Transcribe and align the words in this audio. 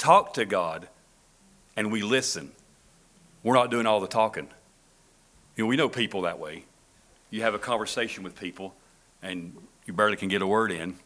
talk 0.00 0.34
to 0.34 0.44
God 0.44 0.88
and 1.76 1.92
we 1.92 2.02
listen. 2.02 2.50
We're 3.42 3.54
not 3.54 3.70
doing 3.70 3.86
all 3.86 4.00
the 4.00 4.08
talking. 4.08 4.48
You 5.56 5.64
know, 5.64 5.68
we 5.68 5.76
know 5.76 5.88
people 5.88 6.22
that 6.22 6.38
way. 6.38 6.64
You 7.30 7.42
have 7.42 7.54
a 7.54 7.58
conversation 7.58 8.24
with 8.24 8.38
people 8.38 8.74
and 9.22 9.56
you 9.84 9.92
barely 9.92 10.16
can 10.16 10.28
get 10.28 10.42
a 10.42 10.46
word 10.46 10.72
in. 10.72 10.96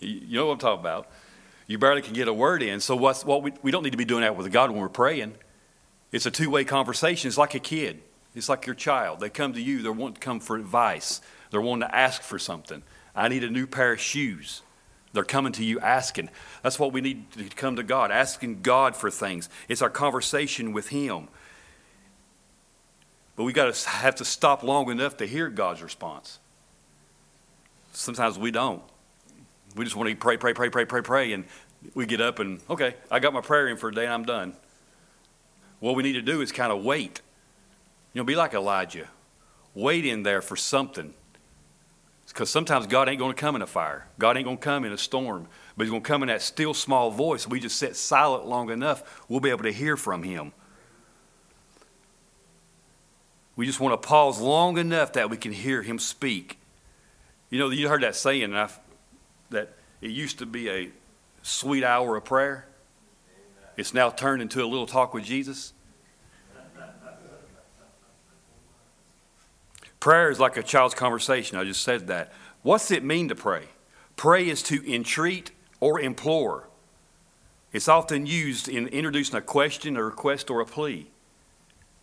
You 0.00 0.36
know 0.38 0.46
what 0.46 0.52
I'm 0.54 0.58
talking 0.58 0.80
about. 0.80 1.08
You 1.66 1.78
barely 1.78 2.02
can 2.02 2.14
get 2.14 2.28
a 2.28 2.32
word 2.32 2.62
in. 2.62 2.80
So 2.80 2.94
what's, 2.94 3.24
what 3.24 3.42
we, 3.42 3.52
we 3.62 3.70
don't 3.70 3.82
need 3.82 3.90
to 3.90 3.96
be 3.96 4.04
doing 4.04 4.22
that 4.22 4.36
with 4.36 4.50
God 4.52 4.70
when 4.70 4.80
we're 4.80 4.88
praying. 4.88 5.34
It's 6.12 6.26
a 6.26 6.30
two-way 6.30 6.64
conversation. 6.64 7.28
It's 7.28 7.38
like 7.38 7.54
a 7.54 7.60
kid. 7.60 8.00
It's 8.34 8.48
like 8.48 8.66
your 8.66 8.76
child. 8.76 9.18
They 9.18 9.28
come 9.28 9.54
to 9.54 9.60
you. 9.60 9.82
They 9.82 9.88
want 9.88 10.14
to 10.16 10.20
come 10.20 10.38
for 10.38 10.56
advice. 10.56 11.20
They're 11.50 11.60
wanting 11.60 11.88
to 11.88 11.94
ask 11.94 12.22
for 12.22 12.38
something. 12.38 12.82
I 13.14 13.28
need 13.28 13.42
a 13.42 13.50
new 13.50 13.66
pair 13.66 13.92
of 13.92 14.00
shoes. 14.00 14.62
They're 15.16 15.24
coming 15.24 15.52
to 15.52 15.64
you 15.64 15.80
asking. 15.80 16.28
That's 16.62 16.78
what 16.78 16.92
we 16.92 17.00
need 17.00 17.32
to 17.32 17.44
come 17.44 17.76
to 17.76 17.82
God, 17.82 18.10
asking 18.10 18.60
God 18.60 18.94
for 18.94 19.10
things. 19.10 19.48
It's 19.66 19.80
our 19.80 19.90
conversation 19.90 20.72
with 20.72 20.88
Him. 20.88 21.28
But 23.34 23.44
we 23.44 23.54
got 23.54 23.72
to 23.72 23.88
have 23.88 24.16
to 24.16 24.26
stop 24.26 24.62
long 24.62 24.90
enough 24.90 25.16
to 25.16 25.26
hear 25.26 25.48
God's 25.48 25.82
response. 25.82 26.38
Sometimes 27.92 28.38
we 28.38 28.50
don't. 28.50 28.82
We 29.74 29.84
just 29.84 29.96
want 29.96 30.10
to 30.10 30.16
pray, 30.16 30.36
pray, 30.36 30.52
pray, 30.52 30.68
pray, 30.68 30.84
pray, 30.84 31.00
pray, 31.00 31.32
and 31.32 31.44
we 31.94 32.04
get 32.04 32.20
up 32.20 32.38
and, 32.38 32.60
okay, 32.68 32.94
I 33.10 33.18
got 33.18 33.32
my 33.32 33.40
prayer 33.40 33.68
in 33.68 33.78
for 33.78 33.88
a 33.88 33.94
day 33.94 34.04
and 34.04 34.12
I'm 34.12 34.24
done. 34.24 34.54
What 35.80 35.96
we 35.96 36.02
need 36.02 36.12
to 36.12 36.22
do 36.22 36.42
is 36.42 36.52
kind 36.52 36.72
of 36.72 36.84
wait. 36.84 37.22
You 38.12 38.20
know, 38.20 38.24
be 38.24 38.36
like 38.36 38.52
Elijah. 38.52 39.08
Wait 39.74 40.04
in 40.04 40.24
there 40.24 40.42
for 40.42 40.56
something 40.56 41.14
because 42.28 42.50
sometimes 42.50 42.86
God 42.86 43.08
ain't 43.08 43.18
going 43.18 43.34
to 43.34 43.40
come 43.40 43.56
in 43.56 43.62
a 43.62 43.66
fire. 43.66 44.06
God 44.18 44.36
ain't 44.36 44.44
going 44.44 44.58
to 44.58 44.62
come 44.62 44.84
in 44.84 44.92
a 44.92 44.98
storm. 44.98 45.48
But 45.76 45.84
He's 45.84 45.90
going 45.90 46.02
to 46.02 46.08
come 46.08 46.22
in 46.22 46.28
that 46.28 46.42
still 46.42 46.74
small 46.74 47.10
voice. 47.10 47.46
We 47.46 47.60
just 47.60 47.76
sit 47.76 47.96
silent 47.96 48.46
long 48.46 48.70
enough, 48.70 49.24
we'll 49.28 49.40
be 49.40 49.50
able 49.50 49.62
to 49.64 49.72
hear 49.72 49.96
from 49.96 50.22
Him. 50.22 50.52
We 53.54 53.64
just 53.64 53.80
want 53.80 54.00
to 54.00 54.06
pause 54.06 54.40
long 54.40 54.76
enough 54.76 55.14
that 55.14 55.30
we 55.30 55.36
can 55.36 55.52
hear 55.52 55.82
Him 55.82 55.98
speak. 55.98 56.58
You 57.48 57.58
know, 57.58 57.70
you 57.70 57.88
heard 57.88 58.02
that 58.02 58.16
saying 58.16 58.50
that 58.50 59.76
it 60.00 60.10
used 60.10 60.38
to 60.40 60.46
be 60.46 60.68
a 60.68 60.90
sweet 61.42 61.84
hour 61.84 62.16
of 62.16 62.24
prayer. 62.24 62.66
It's 63.76 63.94
now 63.94 64.10
turned 64.10 64.42
into 64.42 64.62
a 64.62 64.66
little 64.66 64.86
talk 64.86 65.14
with 65.14 65.24
Jesus. 65.24 65.72
Prayer 70.06 70.30
is 70.30 70.38
like 70.38 70.56
a 70.56 70.62
child's 70.62 70.94
conversation. 70.94 71.58
I 71.58 71.64
just 71.64 71.82
said 71.82 72.06
that. 72.06 72.30
What's 72.62 72.92
it 72.92 73.02
mean 73.02 73.26
to 73.26 73.34
pray? 73.34 73.64
Pray 74.14 74.48
is 74.48 74.62
to 74.62 74.94
entreat 74.94 75.50
or 75.80 75.98
implore. 75.98 76.68
It's 77.72 77.88
often 77.88 78.24
used 78.24 78.68
in 78.68 78.86
introducing 78.86 79.34
a 79.34 79.40
question, 79.40 79.96
a 79.96 80.04
request, 80.04 80.48
or 80.48 80.60
a 80.60 80.64
plea. 80.64 81.08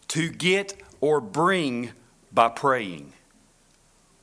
To 0.10 0.30
get 0.30 0.74
or 1.00 1.22
bring 1.22 1.94
by 2.30 2.50
praying. 2.50 3.14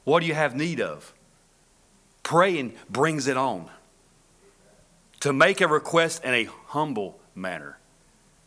What 0.04 0.20
do 0.20 0.26
you 0.26 0.34
have 0.34 0.54
need 0.54 0.82
of? 0.82 1.14
Praying 2.22 2.74
brings 2.90 3.28
it 3.28 3.38
on. 3.38 3.70
To 5.20 5.32
make 5.32 5.62
a 5.62 5.66
request 5.66 6.22
in 6.22 6.34
a 6.34 6.50
humble 6.66 7.18
manner. 7.34 7.78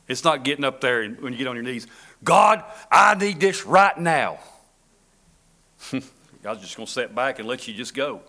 It's 0.08 0.24
not 0.24 0.44
getting 0.44 0.64
up 0.64 0.80
there 0.80 1.02
and 1.02 1.20
when 1.22 1.34
you 1.34 1.40
get 1.40 1.48
on 1.48 1.56
your 1.56 1.64
knees, 1.64 1.88
God, 2.24 2.64
I 2.92 3.16
need 3.16 3.40
this 3.40 3.66
right 3.66 3.98
now. 3.98 4.38
God's 6.44 6.62
just 6.62 6.76
going 6.76 6.88
to 6.88 6.92
sit 6.92 7.16
back 7.16 7.40
and 7.40 7.48
let 7.48 7.68
you 7.68 7.74
just 7.74 7.94
go. 7.94 8.22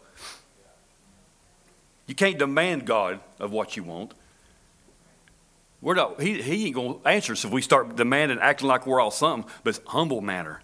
You 2.07 2.15
can't 2.15 2.39
demand 2.39 2.87
God 2.87 3.21
of 3.39 3.51
what 3.51 3.77
you 3.77 3.83
want. 3.83 4.13
We're 5.81 5.95
not, 5.95 6.21
he, 6.21 6.41
he 6.41 6.67
ain't 6.67 6.75
going 6.75 7.01
to 7.01 7.09
answer 7.09 7.33
us 7.33 7.45
if 7.45 7.51
we 7.51 7.61
start 7.61 7.97
demanding, 7.97 8.39
acting 8.39 8.69
like 8.69 8.87
we're 8.87 9.01
all 9.01 9.11
something, 9.11 9.51
but 9.63 9.77
it's 9.77 9.87
humble 9.89 10.21
manner. 10.21 10.63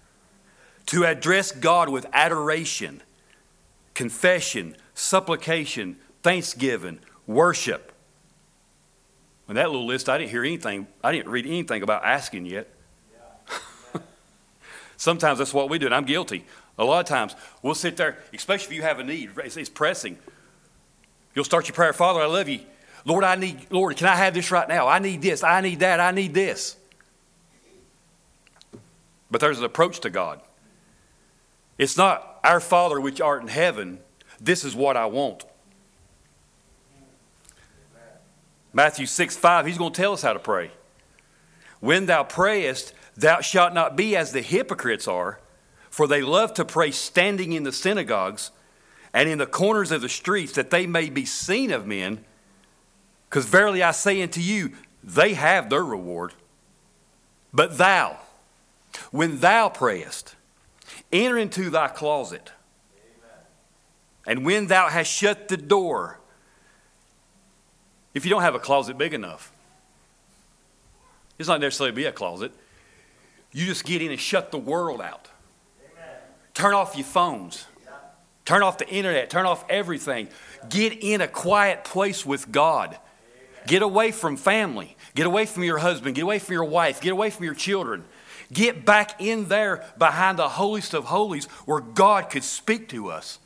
To 0.86 1.04
address 1.04 1.52
God 1.52 1.88
with 1.88 2.06
adoration, 2.12 3.02
confession, 3.94 4.76
supplication, 4.94 5.96
thanksgiving, 6.22 7.00
worship. 7.26 7.92
In 9.48 9.56
that 9.56 9.70
little 9.70 9.86
list, 9.86 10.08
I 10.08 10.16
didn't 10.18 10.30
hear 10.30 10.44
anything, 10.44 10.86
I 11.02 11.12
didn't 11.12 11.30
read 11.30 11.44
anything 11.44 11.82
about 11.82 12.04
asking 12.04 12.46
yet. 12.46 12.68
Sometimes 14.96 15.38
that's 15.38 15.52
what 15.52 15.68
we 15.68 15.78
do, 15.78 15.86
and 15.86 15.94
I'm 15.94 16.04
guilty. 16.04 16.44
A 16.78 16.84
lot 16.84 17.00
of 17.00 17.06
times 17.06 17.34
we'll 17.62 17.74
sit 17.74 17.96
there, 17.96 18.18
especially 18.32 18.76
if 18.76 18.80
you 18.80 18.82
have 18.82 18.98
a 18.98 19.04
need, 19.04 19.30
it's, 19.36 19.68
pressing. 19.68 20.18
You'll 21.34 21.44
start 21.44 21.68
your 21.68 21.74
prayer, 21.74 21.92
Father, 21.92 22.20
I 22.20 22.26
love 22.26 22.48
you. 22.48 22.60
Lord, 23.04 23.24
I 23.24 23.34
need, 23.36 23.66
Lord, 23.70 23.96
can 23.96 24.06
I 24.06 24.16
have 24.16 24.34
this 24.34 24.50
right 24.50 24.68
now? 24.68 24.88
I 24.88 24.98
need 24.98 25.22
this, 25.22 25.42
I 25.42 25.60
need 25.60 25.80
that, 25.80 26.00
I 26.00 26.10
need 26.10 26.34
this. 26.34 26.76
But 29.30 29.40
there's 29.40 29.58
an 29.58 29.64
approach 29.64 30.00
to 30.00 30.10
God. 30.10 30.40
It's 31.78 31.96
not 31.96 32.40
our 32.44 32.60
Father 32.60 33.00
which 33.00 33.20
art 33.20 33.42
in 33.42 33.48
heaven, 33.48 34.00
this 34.40 34.64
is 34.64 34.74
what 34.74 34.96
I 34.96 35.06
want. 35.06 35.44
Matthew 38.72 39.06
6 39.06 39.36
5, 39.36 39.66
he's 39.66 39.78
going 39.78 39.92
to 39.92 40.00
tell 40.00 40.12
us 40.12 40.22
how 40.22 40.32
to 40.32 40.38
pray. 40.38 40.70
When 41.80 42.06
thou 42.06 42.24
prayest, 42.24 42.92
thou 43.16 43.40
shalt 43.40 43.74
not 43.74 43.96
be 43.96 44.16
as 44.16 44.32
the 44.32 44.42
hypocrites 44.42 45.08
are 45.08 45.40
for 45.90 46.06
they 46.06 46.22
love 46.22 46.54
to 46.54 46.64
pray 46.64 46.92
standing 46.92 47.52
in 47.52 47.64
the 47.64 47.72
synagogues 47.72 48.52
and 49.12 49.28
in 49.28 49.38
the 49.38 49.46
corners 49.46 49.90
of 49.90 50.00
the 50.00 50.08
streets 50.08 50.52
that 50.52 50.70
they 50.70 50.86
may 50.86 51.10
be 51.10 51.24
seen 51.24 51.72
of 51.72 51.86
men. 51.86 52.24
Because 53.28 53.44
verily 53.44 53.82
I 53.82 53.90
say 53.90 54.22
unto 54.22 54.40
you, 54.40 54.72
they 55.02 55.34
have 55.34 55.68
their 55.68 55.84
reward. 55.84 56.32
But 57.52 57.76
thou, 57.76 58.18
when 59.10 59.40
thou 59.40 59.68
prayest, 59.68 60.36
enter 61.12 61.38
into 61.38 61.70
thy 61.70 61.88
closet. 61.88 62.52
And 64.26 64.44
when 64.44 64.68
thou 64.68 64.88
hast 64.88 65.10
shut 65.10 65.48
the 65.48 65.56
door, 65.56 66.20
if 68.14 68.24
you 68.24 68.30
don't 68.30 68.42
have 68.42 68.54
a 68.54 68.60
closet 68.60 68.96
big 68.96 69.14
enough, 69.14 69.52
it's 71.38 71.48
not 71.48 71.60
necessarily 71.60 71.94
be 71.94 72.04
a 72.04 72.12
closet. 72.12 72.52
You 73.50 73.66
just 73.66 73.84
get 73.84 74.02
in 74.02 74.10
and 74.10 74.20
shut 74.20 74.52
the 74.52 74.58
world 74.58 75.00
out. 75.00 75.29
Turn 76.60 76.74
off 76.74 76.94
your 76.94 77.06
phones. 77.06 77.64
Turn 78.44 78.62
off 78.62 78.76
the 78.76 78.86
internet. 78.86 79.30
Turn 79.30 79.46
off 79.46 79.64
everything. 79.70 80.28
Get 80.68 81.02
in 81.02 81.22
a 81.22 81.26
quiet 81.26 81.84
place 81.84 82.26
with 82.26 82.52
God. 82.52 82.98
Get 83.66 83.80
away 83.80 84.10
from 84.10 84.36
family. 84.36 84.94
Get 85.14 85.24
away 85.24 85.46
from 85.46 85.64
your 85.64 85.78
husband. 85.78 86.16
Get 86.16 86.20
away 86.20 86.38
from 86.38 86.52
your 86.52 86.64
wife. 86.64 87.00
Get 87.00 87.12
away 87.12 87.30
from 87.30 87.46
your 87.46 87.54
children. 87.54 88.04
Get 88.52 88.84
back 88.84 89.22
in 89.22 89.48
there 89.48 89.86
behind 89.96 90.38
the 90.38 90.50
holiest 90.50 90.92
of 90.92 91.04
holies 91.04 91.46
where 91.64 91.80
God 91.80 92.28
could 92.28 92.44
speak 92.44 92.90
to 92.90 93.08
us. 93.08 93.38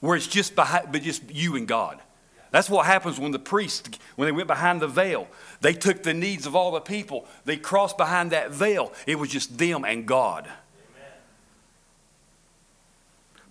Where 0.00 0.14
it's 0.14 0.26
just 0.26 0.54
behind, 0.54 0.92
but 0.92 1.00
just 1.00 1.22
you 1.30 1.56
and 1.56 1.66
God. 1.66 2.02
That's 2.50 2.68
what 2.68 2.84
happens 2.84 3.18
when 3.18 3.32
the 3.32 3.38
priests, 3.38 3.98
when 4.16 4.26
they 4.26 4.32
went 4.32 4.46
behind 4.46 4.82
the 4.82 4.88
veil, 4.88 5.26
they 5.62 5.72
took 5.72 6.02
the 6.02 6.12
needs 6.12 6.44
of 6.44 6.54
all 6.54 6.70
the 6.72 6.80
people. 6.80 7.26
They 7.46 7.56
crossed 7.56 7.96
behind 7.96 8.32
that 8.32 8.50
veil. 8.50 8.92
It 9.06 9.18
was 9.18 9.30
just 9.30 9.56
them 9.56 9.86
and 9.86 10.04
God. 10.04 10.50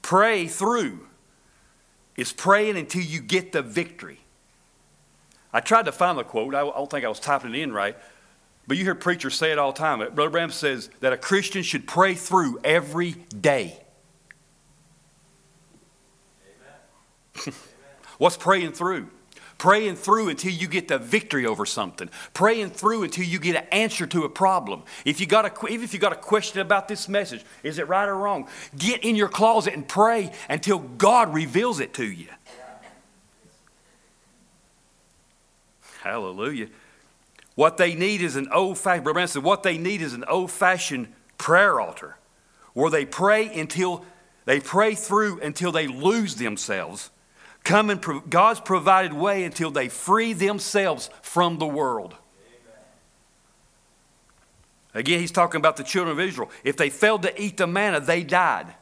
Pray 0.07 0.47
through 0.47 1.06
is 2.16 2.31
praying 2.31 2.78
until 2.78 3.01
you 3.01 3.19
get 3.19 3.51
the 3.51 3.62
victory. 3.62 4.22
I 5.51 5.59
tried 5.59 5.84
to 5.84 5.91
find 5.91 6.18
the 6.18 6.23
quote. 6.23 6.56
I 6.56 6.62
don't 6.62 6.90
think 6.90 7.03
I 7.03 7.09
was 7.09 7.19
typing 7.19 7.53
it 7.53 7.59
in 7.59 7.73
right. 7.73 7.97
But 8.68 8.78
you 8.78 8.85
hear 8.85 8.95
preachers 8.95 9.35
say 9.35 9.51
it 9.51 9.59
all 9.59 9.73
the 9.73 9.79
time. 9.79 10.00
Brother 10.16 10.29
Branham 10.29 10.51
says 10.51 10.90
that 11.01 11.12
a 11.12 11.18
Christian 11.18 11.62
should 11.62 11.88
pray 11.88 12.13
through 12.13 12.62
every 12.63 13.16
day. 13.38 13.81
What's 18.18 18.38
praying 18.38 18.72
through? 18.72 19.09
Praying 19.57 19.95
through 19.95 20.29
until 20.29 20.51
you 20.51 20.68
get 20.68 20.88
the 20.88 20.98
victory 20.98 21.45
over 21.45 21.65
something, 21.65 22.09
praying 22.33 22.69
through 22.69 23.04
until 23.04 23.25
you 23.25 23.39
get 23.39 23.56
an 23.56 23.65
answer 23.71 24.06
to 24.07 24.24
a 24.24 24.30
problem. 24.30 24.83
If 25.06 25.19
you 25.19 25.25
got 25.25 25.45
a, 25.45 25.68
even 25.68 25.83
if 25.83 25.94
you 25.94 26.00
got 26.00 26.13
a 26.13 26.18
question 26.18 26.62
about 26.62 26.88
this 26.88 27.09
message, 27.09 27.44
is 27.63 27.80
it 27.80 27.88
right 27.88 28.07
or 28.07 28.15
wrong? 28.15 28.48
Get 28.77 29.04
in 29.04 29.15
your 29.15 29.30
closet 29.30 29.74
and 29.74 29.88
pray 29.88 30.31
until 30.50 30.80
God 30.80 31.33
reveals 31.33 31.80
it 31.80 31.94
to 31.95 32.06
you. 32.06 32.27
Hallelujah. 36.01 36.69
What 37.56 37.77
they 37.77 37.95
need 37.95 38.21
is 38.21 38.36
an 38.36 38.50
old 38.53 38.77
fashioned, 38.77 39.44
what 39.44 39.63
they 39.63 39.77
need 39.77 40.01
is 40.01 40.13
an 40.13 40.24
old 40.25 40.51
fashioned 40.51 41.07
prayer 41.38 41.80
altar 41.80 42.18
where 42.74 42.92
they 42.92 43.06
pray 43.06 43.60
until 43.60 44.06
they 44.45 44.60
pray 44.60 44.94
through 44.94 45.42
until 45.42 45.71
they 45.71 45.88
lose 45.88 46.36
themselves 46.36 47.10
come 47.68 47.90
in 47.90 48.00
God's 48.30 48.62
provided 48.62 49.12
way 49.12 49.44
until 49.44 49.69
they 49.69 49.90
free 49.90 50.31
themselves 50.31 51.10
from 51.22 51.58
the 51.58 51.68
world. 51.68 52.16
Again, 54.94 55.19
he's 55.19 55.31
talking 55.31 55.60
about 55.60 55.75
the 55.75 55.84
children 55.84 56.18
of 56.18 56.25
Israel. 56.25 56.50
If 56.64 56.78
they 56.78 56.90
failed 56.90 57.24
to 57.24 57.42
eat 57.42 57.58
the 57.58 57.68
manna, 57.68 58.00
they 58.00 58.24
died. 58.24 58.74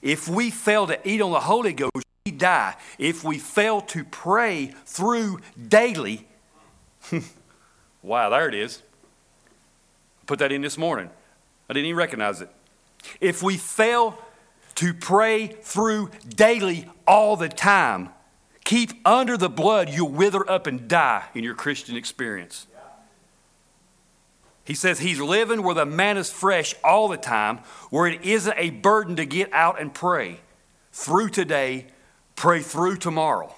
If 0.00 0.26
we 0.26 0.50
fail 0.50 0.86
to 0.86 1.08
eat 1.08 1.20
on 1.20 1.32
the 1.32 1.40
Holy 1.40 1.74
Ghost, 1.74 1.92
we 2.24 2.32
die 2.32 2.76
if 2.98 3.22
we 3.22 3.38
fail 3.38 3.82
to 3.82 4.04
pray 4.04 4.72
through 4.86 5.40
daily. 5.68 6.26
wow, 8.02 8.30
there 8.30 8.48
it 8.48 8.54
is. 8.54 8.82
Put 10.26 10.38
that 10.38 10.50
in 10.50 10.62
this 10.62 10.78
morning. 10.78 11.10
I 11.68 11.74
didn't 11.74 11.86
even 11.86 11.98
recognize 11.98 12.40
it. 12.40 12.48
If 13.20 13.42
we 13.42 13.58
fail 13.58 14.18
to 14.78 14.94
pray 14.94 15.48
through 15.48 16.08
daily 16.28 16.86
all 17.04 17.34
the 17.34 17.48
time, 17.48 18.10
keep 18.62 18.92
under 19.04 19.36
the 19.36 19.48
blood, 19.48 19.88
you'll 19.88 20.08
wither 20.08 20.48
up 20.48 20.68
and 20.68 20.86
die 20.86 21.24
in 21.34 21.42
your 21.42 21.56
Christian 21.56 21.96
experience. 21.96 22.68
He 24.64 24.74
says 24.74 25.00
he's 25.00 25.18
living 25.18 25.64
where 25.64 25.74
the 25.74 25.84
manna 25.84 26.20
is 26.20 26.30
fresh 26.30 26.76
all 26.84 27.08
the 27.08 27.16
time, 27.16 27.58
where 27.90 28.06
it 28.06 28.24
isn't 28.24 28.56
a 28.56 28.70
burden 28.70 29.16
to 29.16 29.24
get 29.24 29.52
out 29.52 29.80
and 29.80 29.92
pray 29.92 30.38
through 30.92 31.30
today, 31.30 31.88
pray 32.36 32.62
through 32.62 32.98
tomorrow. 32.98 33.52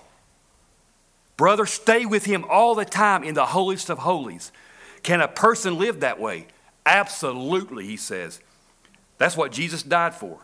Brother, 1.37 1.67
stay 1.67 2.07
with 2.07 2.25
him 2.25 2.47
all 2.49 2.75
the 2.75 2.87
time 2.87 3.25
in 3.25 3.35
the 3.35 3.45
holiest 3.45 3.91
of 3.91 3.99
holies. 3.99 4.53
Can 5.03 5.21
a 5.21 5.29
person 5.29 5.79
live 5.79 6.01
that 6.01 6.19
way? 6.19 6.47
Absolutely, 6.87 7.85
he 7.85 7.99
says. 7.99 8.41
That's 9.19 9.37
what 9.37 9.53
Jesus 9.53 9.83
died 9.83 10.15
for. 10.15 10.39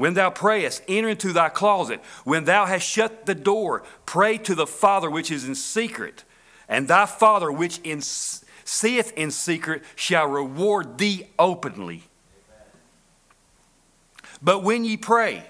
When 0.00 0.14
thou 0.14 0.30
prayest, 0.30 0.82
enter 0.88 1.10
into 1.10 1.34
thy 1.34 1.50
closet. 1.50 2.00
When 2.24 2.46
thou 2.46 2.64
hast 2.64 2.88
shut 2.88 3.26
the 3.26 3.34
door, 3.34 3.82
pray 4.06 4.38
to 4.38 4.54
the 4.54 4.66
Father 4.66 5.10
which 5.10 5.30
is 5.30 5.44
in 5.44 5.54
secret 5.54 6.24
and 6.70 6.88
thy 6.88 7.04
Father, 7.04 7.52
which 7.52 7.80
in, 7.80 8.00
seeth 8.00 9.12
in 9.14 9.30
secret, 9.30 9.82
shall 9.96 10.26
reward 10.26 10.96
thee 10.96 11.26
openly. 11.38 12.04
But 14.40 14.62
when 14.62 14.86
ye 14.86 14.96
pray, 14.96 15.44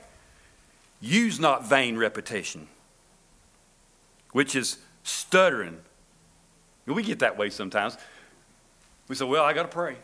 use 1.01 1.39
not 1.39 1.69
vain 1.69 1.97
repetition, 1.97 2.67
which 4.33 4.57
is 4.57 4.79
stuttering. 5.05 5.79
We 6.87 7.05
get 7.05 7.21
that 7.21 7.39
way 7.39 7.51
sometimes. 7.51 7.97
We 9.07 9.15
say, 9.15 9.27
Well, 9.27 9.45
I 9.45 9.53
got 9.53 9.63
to 9.63 9.69
pray. 9.69 9.95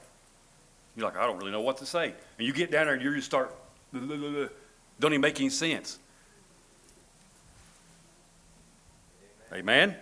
You're 0.94 1.06
like, 1.06 1.16
I 1.16 1.26
don't 1.26 1.36
really 1.36 1.50
know 1.50 1.62
what 1.62 1.78
to 1.78 1.84
say. 1.84 2.14
And 2.38 2.46
you 2.46 2.52
get 2.52 2.70
down 2.70 2.86
there 2.86 2.94
and 2.94 3.02
you 3.02 3.12
just 3.12 3.26
start, 3.26 3.52
don't 3.92 5.12
even 5.12 5.20
make 5.20 5.40
any 5.40 5.50
sense. 5.50 5.98
Amen? 9.52 9.96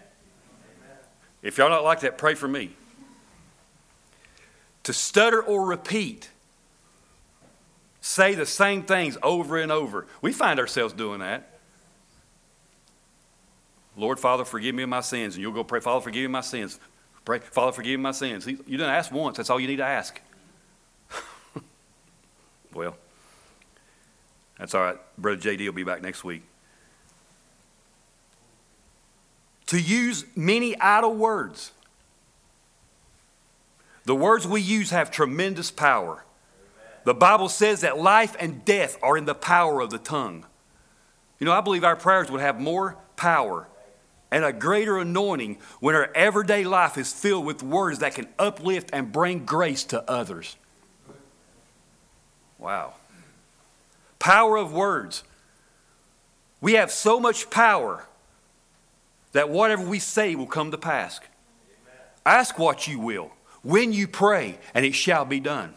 If 1.43 1.59
y'all 1.59 1.69
not 1.69 1.85
like 1.85 2.01
that, 2.01 2.17
pray 2.17 2.35
for 2.35 2.49
me. 2.49 2.71
To 4.85 4.93
stutter 4.93 5.43
or 5.43 5.67
repeat, 5.67 6.31
say 8.01 8.35
the 8.35 8.47
same 8.47 8.83
things 8.83 9.17
over 9.23 9.59
and 9.59 9.71
over. 9.71 10.07
We 10.23 10.33
find 10.33 10.59
ourselves 10.59 10.95
doing 10.95 11.21
that. 11.21 11.51
Lord, 13.97 14.19
Father, 14.19 14.45
forgive 14.45 14.75
me 14.75 14.83
of 14.83 14.89
my 14.89 15.01
sins. 15.01 15.35
And 15.35 15.43
you'll 15.43 15.53
go 15.53 15.65
pray, 15.65 15.81
Father, 15.81 16.03
forgive 16.03 16.23
me 16.23 16.29
my 16.29 16.41
sins. 16.41 16.81
Pray, 17.25 17.39
Father, 17.39 17.73
forgive 17.73 17.99
me 17.99 18.03
my 18.03 18.13
sins. 18.13 18.47
You 18.47 18.57
didn't 18.57 18.83
ask 18.83 19.13
once. 19.13 19.37
That's 19.37 19.51
all 19.51 19.61
you 19.61 19.69
need 19.69 19.77
to 19.77 19.85
ask. 19.85 20.21
well, 22.75 22.97
that's 24.59 24.75
all 24.75 24.83
right. 24.83 24.99
Brother 25.19 25.41
JD 25.41 25.67
will 25.67 25.73
be 25.73 25.85
back 25.85 26.03
next 26.03 26.25
week. 26.25 26.43
to 29.67 29.81
use 29.81 30.25
many 30.37 30.79
idle 30.81 31.15
words. 31.15 31.73
The 34.05 34.15
words 34.15 34.47
we 34.47 34.61
use 34.61 34.91
have 34.91 35.11
tremendous 35.11 35.71
power. 35.71 36.25
The 37.05 37.15
Bible 37.15 37.49
says 37.49 37.81
that 37.81 37.99
life 37.99 38.37
and 38.39 38.65
death 38.65 38.99
are 39.03 39.17
in 39.17 39.25
the 39.25 39.35
power 39.35 39.81
of 39.81 39.91
the 39.91 39.99
tongue. 39.99 40.47
You 41.39 41.47
know, 41.47 41.53
I 41.53 41.61
believe 41.61 41.85
our 41.85 41.97
prayers 41.97 42.31
would 42.31 42.41
have 42.41 42.61
more 42.61 42.97
power 43.17 43.69
and 44.31 44.45
a 44.45 44.53
greater 44.53 44.99
anointing 44.99 45.59
when 45.81 45.95
our 45.95 46.11
everyday 46.15 46.65
life 46.65 46.99
is 46.99 47.13
filled 47.13 47.45
with 47.45 47.63
words 47.63 47.99
that 48.01 48.15
can 48.15 48.29
uplift 48.39 48.91
and 48.93 49.13
bring 49.13 49.45
grace 49.45 49.85
to 49.85 50.09
others. 50.11 50.57
Wow. 52.59 52.95
Power 54.25 54.57
of 54.57 54.73
words. 54.73 55.23
We 56.63 56.73
have 56.73 56.91
so 56.91 57.21
much 57.21 57.51
power 57.51 58.07
that 59.33 59.51
whatever 59.51 59.85
we 59.85 59.99
say 59.99 60.35
will 60.35 60.47
come 60.47 60.71
to 60.71 60.79
pass. 60.79 61.19
Amen. 61.21 62.01
Ask 62.25 62.59
what 62.59 62.89
you 62.89 62.99
will 62.99 63.33
when 63.61 63.93
you 63.93 64.09
pray, 64.09 64.59
and 64.73 64.87
it 64.87 64.95
shall 64.95 65.27
be 65.27 65.41
done. 65.41 65.75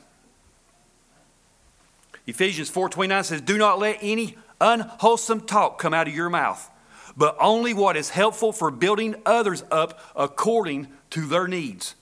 Ephesians 2.25 2.69
4:29 2.69 3.25
says, 3.25 3.41
"Do 3.41 3.57
not 3.57 3.79
let 3.79 3.97
any 3.99 4.37
unwholesome 4.61 5.41
talk 5.41 5.77
come 5.77 5.93
out 5.93 6.07
of 6.07 6.15
your 6.15 6.29
mouth, 6.29 6.69
but 7.17 7.35
only 7.41 7.73
what 7.73 7.97
is 7.97 8.11
helpful 8.11 8.53
for 8.53 8.71
building 8.71 9.21
others 9.25 9.65
up 9.69 9.99
according 10.15 10.87
to 11.09 11.25
their 11.25 11.49
needs, 11.49 11.95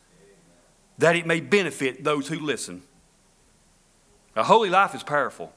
that 0.99 1.15
it 1.15 1.25
may 1.25 1.39
benefit 1.39 2.03
those 2.03 2.27
who 2.27 2.37
listen." 2.39 2.83
A 4.35 4.43
holy 4.43 4.69
life 4.69 4.93
is 4.93 5.01
powerful. 5.01 5.51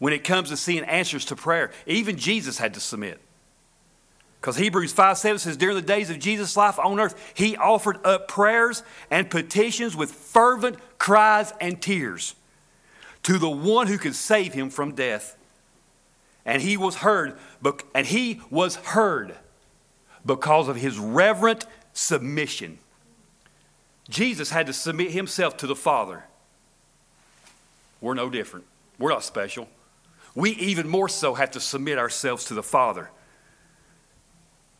When 0.00 0.12
it 0.12 0.24
comes 0.24 0.48
to 0.48 0.56
seeing 0.56 0.82
answers 0.84 1.26
to 1.26 1.36
prayer, 1.36 1.70
even 1.86 2.16
Jesus 2.16 2.58
had 2.58 2.74
to 2.74 2.80
submit. 2.80 3.20
Because 4.40 4.56
Hebrews 4.56 4.92
5 4.92 5.18
7 5.18 5.38
says, 5.38 5.56
During 5.58 5.76
the 5.76 5.82
days 5.82 6.08
of 6.08 6.18
Jesus' 6.18 6.56
life 6.56 6.78
on 6.78 6.98
earth, 6.98 7.32
he 7.34 7.56
offered 7.56 8.04
up 8.04 8.26
prayers 8.26 8.82
and 9.10 9.30
petitions 9.30 9.94
with 9.94 10.10
fervent 10.10 10.78
cries 10.98 11.52
and 11.60 11.80
tears 11.80 12.34
to 13.24 13.38
the 13.38 13.50
one 13.50 13.86
who 13.86 13.98
could 13.98 14.14
save 14.14 14.54
him 14.54 14.70
from 14.70 14.94
death. 14.94 15.36
And 16.46 16.62
he 16.62 16.78
was 16.78 16.96
heard, 16.96 17.36
and 17.94 18.06
he 18.06 18.40
was 18.48 18.76
heard 18.76 19.36
because 20.24 20.68
of 20.68 20.76
his 20.76 20.98
reverent 20.98 21.66
submission. 21.92 22.78
Jesus 24.08 24.48
had 24.48 24.66
to 24.66 24.72
submit 24.72 25.10
himself 25.10 25.58
to 25.58 25.66
the 25.66 25.76
Father. 25.76 26.24
We're 28.00 28.14
no 28.14 28.30
different. 28.30 28.64
We're 28.98 29.10
not 29.10 29.22
special. 29.22 29.68
We 30.34 30.50
even 30.52 30.88
more 30.88 31.08
so 31.08 31.34
have 31.34 31.50
to 31.52 31.60
submit 31.60 31.98
ourselves 31.98 32.44
to 32.46 32.54
the 32.54 32.62
Father. 32.62 33.10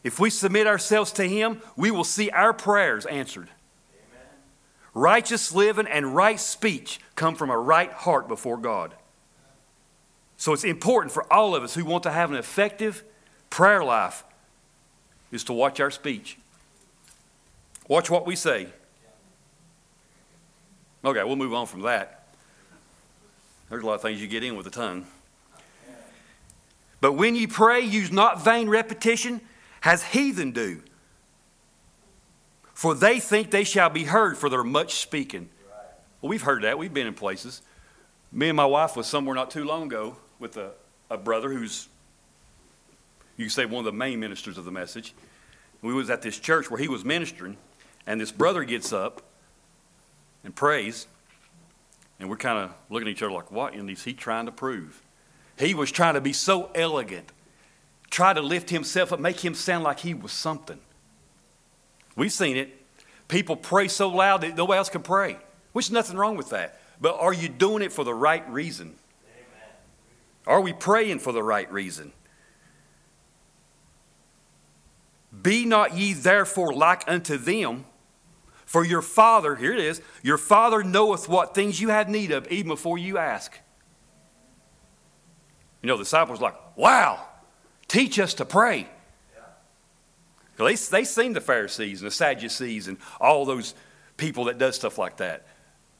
If 0.02 0.18
we 0.18 0.30
submit 0.30 0.66
ourselves 0.66 1.12
to 1.12 1.24
Him, 1.24 1.60
we 1.76 1.90
will 1.90 2.04
see 2.04 2.30
our 2.30 2.52
prayers 2.52 3.04
answered. 3.06 3.48
Amen. 3.92 4.26
Righteous 4.94 5.52
living 5.52 5.86
and 5.86 6.14
right 6.14 6.40
speech 6.40 7.00
come 7.16 7.34
from 7.34 7.50
a 7.50 7.58
right 7.58 7.92
heart 7.92 8.28
before 8.28 8.56
God. 8.56 8.94
So 10.36 10.54
it's 10.54 10.64
important 10.64 11.12
for 11.12 11.30
all 11.30 11.54
of 11.54 11.62
us 11.62 11.74
who 11.74 11.84
want 11.84 12.04
to 12.04 12.10
have 12.10 12.30
an 12.30 12.36
effective 12.36 13.04
prayer 13.50 13.84
life 13.84 14.24
is 15.30 15.44
to 15.44 15.52
watch 15.52 15.80
our 15.80 15.90
speech. 15.90 16.38
Watch 17.88 18.08
what 18.08 18.24
we 18.24 18.36
say. 18.36 18.68
Okay, 21.04 21.24
we'll 21.24 21.36
move 21.36 21.52
on 21.52 21.66
from 21.66 21.82
that. 21.82 22.28
There's 23.68 23.82
a 23.82 23.86
lot 23.86 23.94
of 23.94 24.02
things 24.02 24.20
you 24.20 24.28
get 24.28 24.44
in 24.44 24.56
with 24.56 24.64
the 24.64 24.70
tongue. 24.70 25.06
But 27.00 27.12
when 27.12 27.34
you 27.34 27.48
pray, 27.48 27.80
use 27.80 28.12
not 28.12 28.44
vain 28.44 28.68
repetition 28.68 29.40
as 29.82 30.02
heathen 30.02 30.52
do. 30.52 30.82
For 32.74 32.94
they 32.94 33.20
think 33.20 33.50
they 33.50 33.64
shall 33.64 33.90
be 33.90 34.04
heard 34.04 34.38
for 34.38 34.48
their 34.48 34.64
much 34.64 34.94
speaking. 34.94 35.48
Well, 36.20 36.30
we've 36.30 36.42
heard 36.42 36.62
that. 36.62 36.78
We've 36.78 36.92
been 36.92 37.06
in 37.06 37.14
places. 37.14 37.62
Me 38.32 38.48
and 38.48 38.56
my 38.56 38.66
wife 38.66 38.96
was 38.96 39.06
somewhere 39.06 39.34
not 39.34 39.50
too 39.50 39.64
long 39.64 39.84
ago 39.84 40.16
with 40.38 40.56
a, 40.56 40.70
a 41.10 41.16
brother 41.16 41.50
who's, 41.50 41.88
you 43.36 43.48
say, 43.48 43.64
one 43.64 43.80
of 43.80 43.84
the 43.84 43.92
main 43.92 44.20
ministers 44.20 44.56
of 44.58 44.64
the 44.64 44.70
message. 44.70 45.14
We 45.82 45.94
was 45.94 46.10
at 46.10 46.22
this 46.22 46.38
church 46.38 46.70
where 46.70 46.78
he 46.78 46.88
was 46.88 47.04
ministering, 47.04 47.56
and 48.06 48.20
this 48.20 48.32
brother 48.32 48.64
gets 48.64 48.92
up 48.92 49.22
and 50.44 50.54
prays, 50.54 51.06
and 52.18 52.28
we're 52.28 52.36
kind 52.36 52.58
of 52.58 52.74
looking 52.90 53.08
at 53.08 53.12
each 53.12 53.22
other 53.22 53.32
like, 53.32 53.50
what 53.50 53.74
is 53.74 54.04
he 54.04 54.12
trying 54.12 54.46
to 54.46 54.52
prove? 54.52 55.02
He 55.60 55.74
was 55.74 55.92
trying 55.92 56.14
to 56.14 56.20
be 56.20 56.32
so 56.32 56.70
elegant 56.74 57.30
try 58.10 58.32
to 58.32 58.42
lift 58.42 58.70
himself 58.70 59.12
up, 59.12 59.20
make 59.20 59.40
him 59.40 59.54
sound 59.54 59.84
like 59.84 60.00
he 60.00 60.12
was 60.12 60.32
something. 60.32 60.78
We've 62.16 62.32
seen 62.32 62.56
it. 62.56 62.76
People 63.28 63.56
pray 63.56 63.86
so 63.86 64.08
loud 64.08 64.40
that 64.40 64.56
nobody 64.56 64.78
else 64.78 64.90
can 64.90 65.02
pray, 65.02 65.38
which 65.72 65.86
is 65.86 65.92
nothing 65.92 66.16
wrong 66.16 66.36
with 66.36 66.50
that. 66.50 66.80
But 67.00 67.18
are 67.20 67.32
you 67.32 67.48
doing 67.48 67.82
it 67.82 67.92
for 67.92 68.04
the 68.04 68.12
right 68.12 68.48
reason? 68.50 68.96
Amen. 69.24 69.68
Are 70.46 70.60
we 70.60 70.72
praying 70.72 71.20
for 71.20 71.32
the 71.32 71.42
right 71.42 71.70
reason? 71.72 72.12
Be 75.42 75.64
not 75.64 75.96
ye 75.96 76.12
therefore 76.12 76.74
like 76.74 77.04
unto 77.06 77.36
them, 77.38 77.84
for 78.66 78.84
your 78.84 79.02
Father, 79.02 79.56
here 79.56 79.72
it 79.72 79.78
is, 79.78 80.02
your 80.22 80.38
Father 80.38 80.82
knoweth 80.82 81.28
what 81.28 81.54
things 81.54 81.80
you 81.80 81.88
have 81.88 82.08
need 82.08 82.32
of 82.32 82.46
even 82.48 82.68
before 82.68 82.98
you 82.98 83.16
ask. 83.16 83.58
You 85.82 85.88
know, 85.88 85.96
the 85.96 86.04
disciples 86.04 86.40
like, 86.40 86.54
wow, 86.76 87.26
Teach 87.90 88.20
us 88.20 88.34
to 88.34 88.44
pray. 88.44 88.86
They, 90.56 90.74
they 90.76 91.02
seen 91.02 91.32
the 91.32 91.40
Pharisees 91.40 92.00
and 92.00 92.06
the 92.06 92.14
Sadducees 92.14 92.86
and 92.86 92.98
all 93.20 93.44
those 93.44 93.74
people 94.16 94.44
that 94.44 94.58
does 94.58 94.76
stuff 94.76 94.96
like 94.96 95.16
that. 95.16 95.44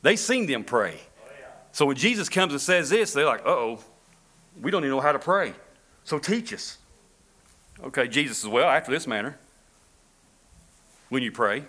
They 0.03 0.15
seen 0.15 0.47
them 0.47 0.63
pray. 0.63 1.01
So 1.73 1.87
when 1.87 1.97
Jesus 1.97 2.29
comes 2.29 2.53
and 2.53 2.63
says 2.63 2.91
this, 2.91 3.13
they're 3.13 3.27
like, 3.27 3.41
uh 3.41 3.49
oh, 3.51 3.81
we 4.63 4.71
don't 4.71 4.85
even 4.85 4.95
know 4.95 5.01
how 5.01 5.11
to 5.11 5.19
pray. 5.19 5.53
So 6.05 6.21
teach 6.21 6.55
us. 6.55 6.79
Okay, 7.83 8.07
Jesus 8.07 8.39
says, 8.39 8.49
well, 8.49 8.69
after 8.69 8.93
this 8.93 9.09
manner, 9.09 9.37
when 11.09 11.25
you 11.25 11.33
pray, 11.33 11.65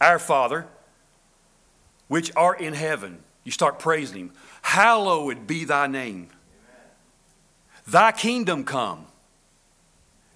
Our 0.00 0.18
Father, 0.18 0.66
which 2.08 2.32
art 2.34 2.60
in 2.60 2.74
heaven, 2.74 3.22
you 3.44 3.52
start 3.52 3.78
praising 3.78 4.18
Him. 4.18 4.32
Hallowed 4.62 5.46
be 5.46 5.64
thy 5.64 5.86
name. 5.86 6.28
Thy 7.86 8.12
kingdom 8.12 8.64
come. 8.64 9.06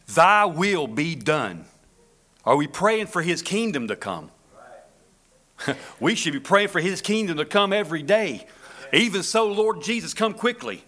Thy 0.06 0.44
will 0.44 0.86
be 0.86 1.14
done. 1.14 1.64
Are 2.44 2.56
we 2.56 2.66
praying 2.66 3.06
for 3.06 3.22
His 3.22 3.42
kingdom 3.42 3.88
to 3.88 3.96
come? 3.96 4.30
we 6.00 6.14
should 6.14 6.32
be 6.32 6.40
praying 6.40 6.68
for 6.68 6.80
His 6.80 7.00
kingdom 7.00 7.38
to 7.38 7.44
come 7.44 7.72
every 7.72 8.02
day. 8.02 8.46
Even 8.92 9.22
so, 9.22 9.46
Lord 9.46 9.82
Jesus, 9.82 10.14
come 10.14 10.34
quickly. 10.34 10.84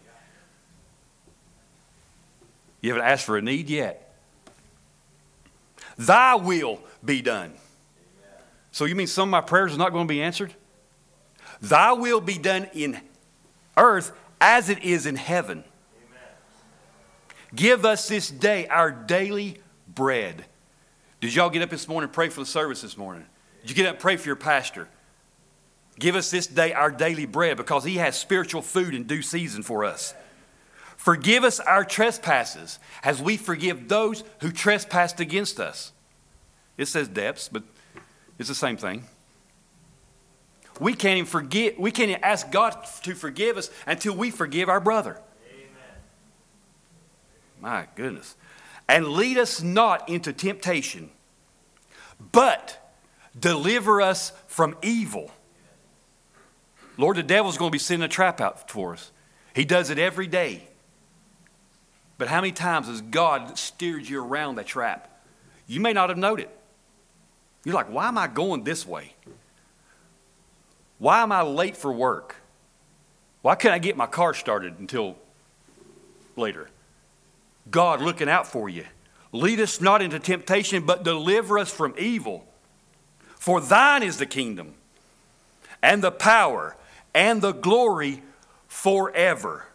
You 2.81 2.91
haven't 2.91 3.09
asked 3.09 3.25
for 3.25 3.37
a 3.37 3.43
need 3.43 3.69
yet. 3.69 4.15
Thy 5.97 6.37
will 6.37 6.79
be 7.05 7.23
done. 7.23 7.55
So 8.71 8.85
you 8.85 8.95
mean 8.95 9.09
some 9.09 9.29
of 9.29 9.31
my 9.31 9.41
prayers 9.41 9.75
are 9.75 9.79
not 9.79 9.93
going 9.93 10.07
to 10.07 10.13
be 10.13 10.23
answered? 10.23 10.55
Thy 11.61 11.93
will 11.93 12.21
be 12.21 12.39
done 12.39 12.69
in 12.73 13.01
earth 13.79 14.13
as 14.41 14.69
it 14.69 14.83
is 14.83 15.07
in 15.07 15.17
heaven. 15.17 15.65
Give 17.55 17.85
us 17.85 18.09
this 18.09 18.31
day 18.31 18.67
our 18.67 18.91
daily 18.91 19.59
bread. 19.87 20.45
Did 21.21 21.35
y'all 21.35 21.51
get 21.51 21.63
up 21.63 21.71
this 21.71 21.89
morning 21.89 22.09
and 22.09 22.13
pray 22.13 22.29
for 22.29 22.41
the 22.41 22.47
service 22.47 22.83
this 22.83 22.97
morning? 22.97 23.25
Did 23.63 23.71
you 23.71 23.77
get 23.77 23.87
up 23.87 23.95
and 23.95 24.01
pray 24.01 24.17
for 24.17 24.27
your 24.27 24.37
pastor? 24.37 24.89
Give 25.99 26.15
us 26.15 26.31
this 26.31 26.47
day 26.47 26.73
our 26.73 26.91
daily 26.91 27.27
bread 27.27 27.57
because 27.57 27.85
he 27.85 27.97
has 27.97 28.17
spiritual 28.17 28.63
food 28.63 28.95
in 28.95 29.05
due 29.05 29.23
season 29.23 29.63
for 29.63 29.85
us. 29.85 30.15
Forgive 30.97 31.43
us 31.43 31.59
our 31.59 31.85
trespasses 31.85 32.79
as 33.03 33.21
we 33.21 33.37
forgive 33.37 33.89
those 33.89 34.25
who 34.41 34.53
trespassed 34.53 35.21
against 35.21 35.59
us. 35.59 35.93
It 36.77 36.87
says 36.87 37.09
depths, 37.09 37.49
but 37.49 37.63
it's 38.39 38.49
the 38.49 38.55
same 38.55 38.77
thing. 38.77 39.05
We 40.81 40.95
can't 40.95 41.19
even 41.19 41.27
forget, 41.27 41.79
we 41.79 41.91
can't 41.91 42.11
even 42.11 42.23
ask 42.23 42.51
God 42.51 42.77
to 43.03 43.15
forgive 43.15 43.57
us 43.57 43.71
until 43.87 44.15
we 44.15 44.31
forgive 44.31 44.69
our 44.69 44.81
brother. 44.81 45.21
Amen. 45.51 45.69
My 47.61 47.87
goodness. 47.95 48.37
And 48.89 49.09
lead 49.09 49.39
us 49.39 49.63
not 49.63 50.09
into 50.09 50.33
temptation, 50.33 51.11
but 52.33 52.93
deliver 53.39 54.01
us 54.01 54.33
from 54.47 54.77
evil. 54.83 55.31
Lord, 56.97 57.17
the 57.17 57.23
devil's 57.23 57.59
going 57.59 57.71
to 57.71 57.75
be 57.75 57.79
sending 57.79 58.05
a 58.05 58.09
trap 58.09 58.41
out 58.41 58.71
for 58.71 58.95
us. 58.95 59.13
He 59.55 59.65
does 59.65 59.91
it 59.91 59.99
every 59.99 60.27
day. 60.27 60.69
But 62.17 62.29
how 62.29 62.41
many 62.41 62.53
times 62.53 62.89
has 62.89 63.01
God 63.01 63.57
steered 63.57 64.09
you 64.09 64.25
around 64.25 64.57
that 64.57 64.67
trap? 64.67 65.23
You 65.69 65.81
may 65.81 65.93
not 65.93 66.09
have 66.09 66.19
noted. 66.19 66.49
You're 67.65 67.75
like, 67.75 67.91
why 67.91 68.09
am 68.09 68.19
I 68.19 68.27
going 68.27 68.65
this 68.65 68.87
way? 68.87 69.15
Why 70.99 71.23
am 71.23 71.33
I 71.33 71.43
late 71.43 71.77
for 71.77 71.93
work? 71.93 72.37
Why 73.43 73.55
can't 73.55 73.75
I 73.75 73.79
get 73.79 73.97
my 73.97 74.07
car 74.07 74.35
started 74.35 74.79
until 74.79 75.17
later? 76.37 76.69
God 77.71 78.01
looking 78.01 78.29
out 78.29 78.47
for 78.47 78.69
you. 78.69 78.85
Lead 79.33 79.61
us 79.61 79.81
not 79.81 80.03
into 80.03 80.19
temptation, 80.19 80.85
but 80.85 81.05
deliver 81.05 81.59
us 81.59 81.71
from 81.73 81.95
evil. 81.99 82.47
For 83.37 83.61
thine 83.61 84.03
is 84.03 84.17
the 84.17 84.27
kingdom, 84.27 84.75
and 85.83 86.03
the 86.03 86.11
power, 86.11 86.77
and 87.15 87.41
the 87.41 87.53
glory 87.53 88.23
forever. 88.67 89.67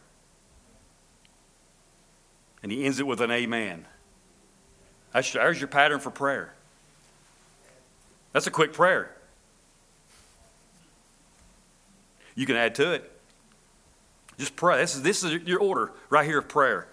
And 2.62 2.72
he 2.72 2.86
ends 2.86 3.00
it 3.00 3.08
with 3.08 3.22
an 3.22 3.32
amen. 3.32 3.86
That's, 5.14 5.32
there's 5.32 5.60
your 5.60 5.68
pattern 5.68 6.00
for 6.00 6.10
prayer. 6.10 6.54
That's 8.32 8.48
a 8.48 8.52
quick 8.52 8.74
prayer. 8.74 9.16
You 12.36 12.46
can 12.46 12.56
add 12.56 12.76
to 12.76 12.94
it. 12.94 13.10
Just 14.38 14.56
pray. 14.56 14.78
This 14.78 14.96
is, 14.96 15.02
this 15.02 15.24
is 15.24 15.44
your 15.44 15.60
order 15.60 15.92
right 16.10 16.26
here 16.26 16.40
of 16.40 16.48
prayer. 16.48 16.88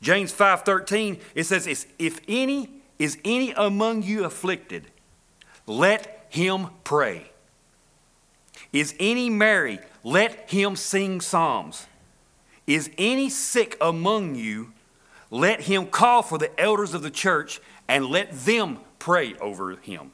James 0.00 0.32
5.13, 0.32 1.20
it 1.34 1.44
says, 1.44 1.86
If 1.98 2.20
any 2.28 2.70
is 2.98 3.18
any 3.24 3.52
among 3.52 4.02
you 4.02 4.24
afflicted, 4.24 4.86
let 5.66 6.26
him 6.28 6.68
pray. 6.84 7.30
Is 8.72 8.94
any 9.00 9.30
merry? 9.30 9.80
Let 10.04 10.50
him 10.50 10.76
sing 10.76 11.20
psalms. 11.20 11.86
Is 12.66 12.90
any 12.98 13.28
sick 13.28 13.76
among 13.80 14.34
you? 14.34 14.72
Let 15.30 15.62
him 15.62 15.86
call 15.86 16.22
for 16.22 16.38
the 16.38 16.58
elders 16.60 16.94
of 16.94 17.02
the 17.02 17.10
church 17.10 17.60
and 17.88 18.06
let 18.06 18.32
them 18.32 18.78
pray 18.98 19.34
over 19.34 19.76
him 19.76 20.12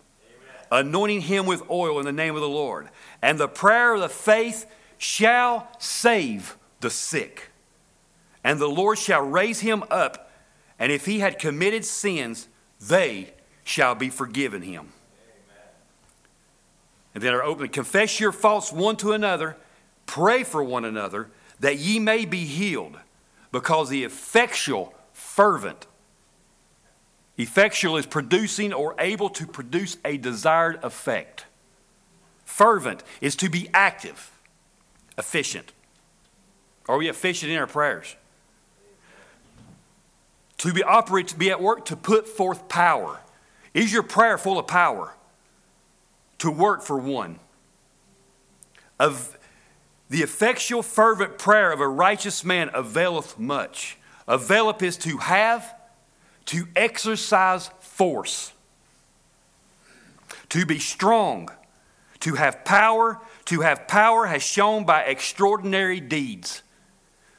anointing 0.72 1.20
him 1.20 1.46
with 1.46 1.62
oil 1.70 1.98
in 2.00 2.04
the 2.04 2.12
name 2.12 2.34
of 2.34 2.40
the 2.40 2.48
Lord. 2.48 2.88
And 3.20 3.38
the 3.38 3.48
prayer 3.48 3.94
of 3.94 4.00
the 4.00 4.08
faith 4.08 4.66
shall 4.98 5.68
save 5.78 6.56
the 6.80 6.90
sick. 6.90 7.50
And 8.42 8.58
the 8.58 8.68
Lord 8.68 8.98
shall 8.98 9.22
raise 9.22 9.60
him 9.60 9.84
up, 9.90 10.30
and 10.78 10.90
if 10.90 11.06
he 11.06 11.20
had 11.20 11.38
committed 11.38 11.84
sins, 11.84 12.48
they 12.80 13.34
shall 13.62 13.94
be 13.94 14.08
forgiven 14.08 14.62
him. 14.62 14.92
And 17.14 17.22
then 17.22 17.34
our 17.34 17.44
open 17.44 17.68
confess 17.68 18.18
your 18.18 18.32
faults 18.32 18.72
one 18.72 18.96
to 18.96 19.12
another, 19.12 19.56
pray 20.06 20.42
for 20.42 20.64
one 20.64 20.84
another, 20.84 21.28
that 21.60 21.78
ye 21.78 22.00
may 22.00 22.24
be 22.24 22.44
healed, 22.44 22.98
because 23.52 23.90
the 23.90 24.02
effectual, 24.02 24.94
fervent, 25.12 25.86
Effectual 27.42 27.96
is 27.96 28.06
producing 28.06 28.72
or 28.72 28.94
able 29.00 29.28
to 29.28 29.48
produce 29.48 29.96
a 30.04 30.16
desired 30.16 30.78
effect. 30.84 31.46
Fervent 32.44 33.02
is 33.20 33.34
to 33.34 33.50
be 33.50 33.68
active, 33.74 34.30
efficient. 35.18 35.72
Are 36.88 36.96
we 36.96 37.08
efficient 37.08 37.50
in 37.50 37.58
our 37.58 37.66
prayers? 37.66 38.14
To 40.58 40.72
be 40.72 40.84
operate, 40.84 41.26
to 41.28 41.36
be 41.36 41.50
at 41.50 41.60
work, 41.60 41.84
to 41.86 41.96
put 41.96 42.28
forth 42.28 42.68
power. 42.68 43.18
Is 43.74 43.92
your 43.92 44.04
prayer 44.04 44.38
full 44.38 44.60
of 44.60 44.68
power? 44.68 45.12
To 46.38 46.50
work 46.50 46.82
for 46.82 46.96
one. 46.96 47.40
Of 49.00 49.36
the 50.08 50.22
effectual, 50.22 50.84
fervent 50.84 51.38
prayer 51.38 51.72
of 51.72 51.80
a 51.80 51.88
righteous 51.88 52.44
man 52.44 52.70
availeth 52.72 53.36
much. 53.36 53.98
Availeth 54.28 54.80
is 54.80 54.96
to 54.98 55.16
have 55.16 55.74
to 56.46 56.66
exercise 56.76 57.68
force, 57.80 58.52
to 60.48 60.66
be 60.66 60.78
strong, 60.78 61.50
to 62.20 62.34
have 62.34 62.64
power, 62.64 63.20
to 63.46 63.60
have 63.60 63.88
power 63.88 64.26
has 64.26 64.42
shown 64.42 64.84
by 64.84 65.02
extraordinary 65.02 66.00
deeds. 66.00 66.62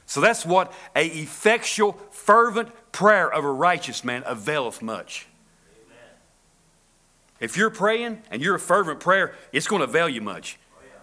So 0.06 0.22
that's 0.22 0.46
what 0.46 0.74
a 0.96 1.08
effectual, 1.08 1.94
fervent 2.12 2.70
prayer 2.92 3.32
of 3.32 3.44
a 3.44 3.52
righteous 3.52 4.04
man 4.04 4.24
availeth 4.26 4.82
much. 4.82 5.28
Amen. 5.86 5.98
If 7.40 7.58
you're 7.58 7.70
praying 7.70 8.22
and 8.30 8.42
you're 8.42 8.56
a 8.56 8.60
fervent 8.60 9.00
prayer, 9.00 9.36
it's 9.52 9.68
going 9.68 9.80
to 9.80 9.86
avail 9.88 10.08
you 10.08 10.22
much. 10.22 10.60
Oh, 10.76 10.82
yeah. 10.86 11.00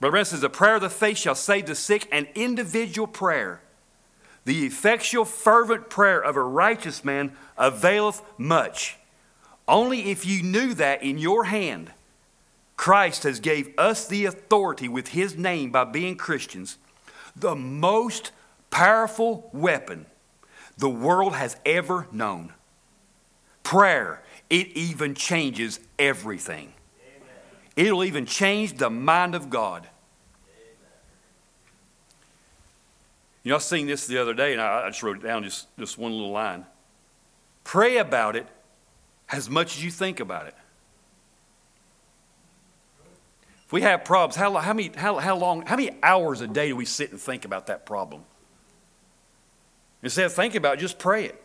Brother 0.00 0.24
says, 0.24 0.40
the 0.40 0.50
prayer 0.50 0.76
of 0.76 0.80
the 0.80 0.90
faith 0.90 1.18
shall 1.18 1.34
save 1.34 1.66
the 1.66 1.74
sick, 1.74 2.08
an 2.10 2.26
individual 2.34 3.06
prayer 3.06 3.60
the 4.46 4.64
effectual, 4.64 5.24
fervent 5.24 5.90
prayer 5.90 6.20
of 6.20 6.36
a 6.36 6.42
righteous 6.42 7.04
man 7.04 7.32
availeth 7.58 8.22
much. 8.38 8.96
Only 9.66 10.12
if 10.12 10.24
you 10.24 10.42
knew 10.42 10.72
that 10.74 11.02
in 11.02 11.18
your 11.18 11.44
hand, 11.44 11.90
Christ 12.76 13.24
has 13.24 13.40
gave 13.40 13.76
us 13.76 14.06
the 14.06 14.24
authority 14.24 14.88
with 14.88 15.08
his 15.08 15.36
name 15.36 15.72
by 15.72 15.82
being 15.82 16.16
Christians, 16.16 16.78
the 17.34 17.56
most 17.56 18.30
powerful 18.70 19.50
weapon 19.52 20.06
the 20.78 20.90
world 20.90 21.34
has 21.34 21.56
ever 21.66 22.06
known. 22.12 22.52
Prayer, 23.64 24.22
it 24.48 24.68
even 24.68 25.16
changes 25.16 25.80
everything. 25.98 26.72
It'll 27.74 28.04
even 28.04 28.26
change 28.26 28.76
the 28.76 28.90
mind 28.90 29.34
of 29.34 29.50
God. 29.50 29.88
You 33.46 33.50
know, 33.50 33.56
I 33.56 33.60
seen 33.60 33.86
this 33.86 34.08
the 34.08 34.18
other 34.18 34.34
day, 34.34 34.54
and 34.54 34.60
I, 34.60 34.86
I 34.86 34.88
just 34.88 35.04
wrote 35.04 35.18
it 35.18 35.22
down, 35.22 35.44
just, 35.44 35.68
just 35.78 35.96
one 35.98 36.10
little 36.10 36.32
line. 36.32 36.66
Pray 37.62 37.98
about 37.98 38.34
it 38.34 38.44
as 39.28 39.48
much 39.48 39.76
as 39.76 39.84
you 39.84 39.90
think 39.92 40.18
about 40.18 40.48
it. 40.48 40.54
If 43.64 43.72
we 43.72 43.82
have 43.82 44.04
problems, 44.04 44.34
how, 44.34 44.52
how, 44.56 44.72
many, 44.72 44.90
how, 44.96 45.18
how 45.18 45.36
long, 45.36 45.64
how 45.64 45.76
many 45.76 45.96
hours 46.02 46.40
a 46.40 46.48
day 46.48 46.70
do 46.70 46.74
we 46.74 46.84
sit 46.84 47.12
and 47.12 47.20
think 47.20 47.44
about 47.44 47.68
that 47.68 47.86
problem? 47.86 48.24
Instead 50.02 50.26
of 50.26 50.32
thinking 50.32 50.58
about 50.58 50.78
it, 50.78 50.80
just 50.80 50.98
pray 50.98 51.26
it. 51.26 51.40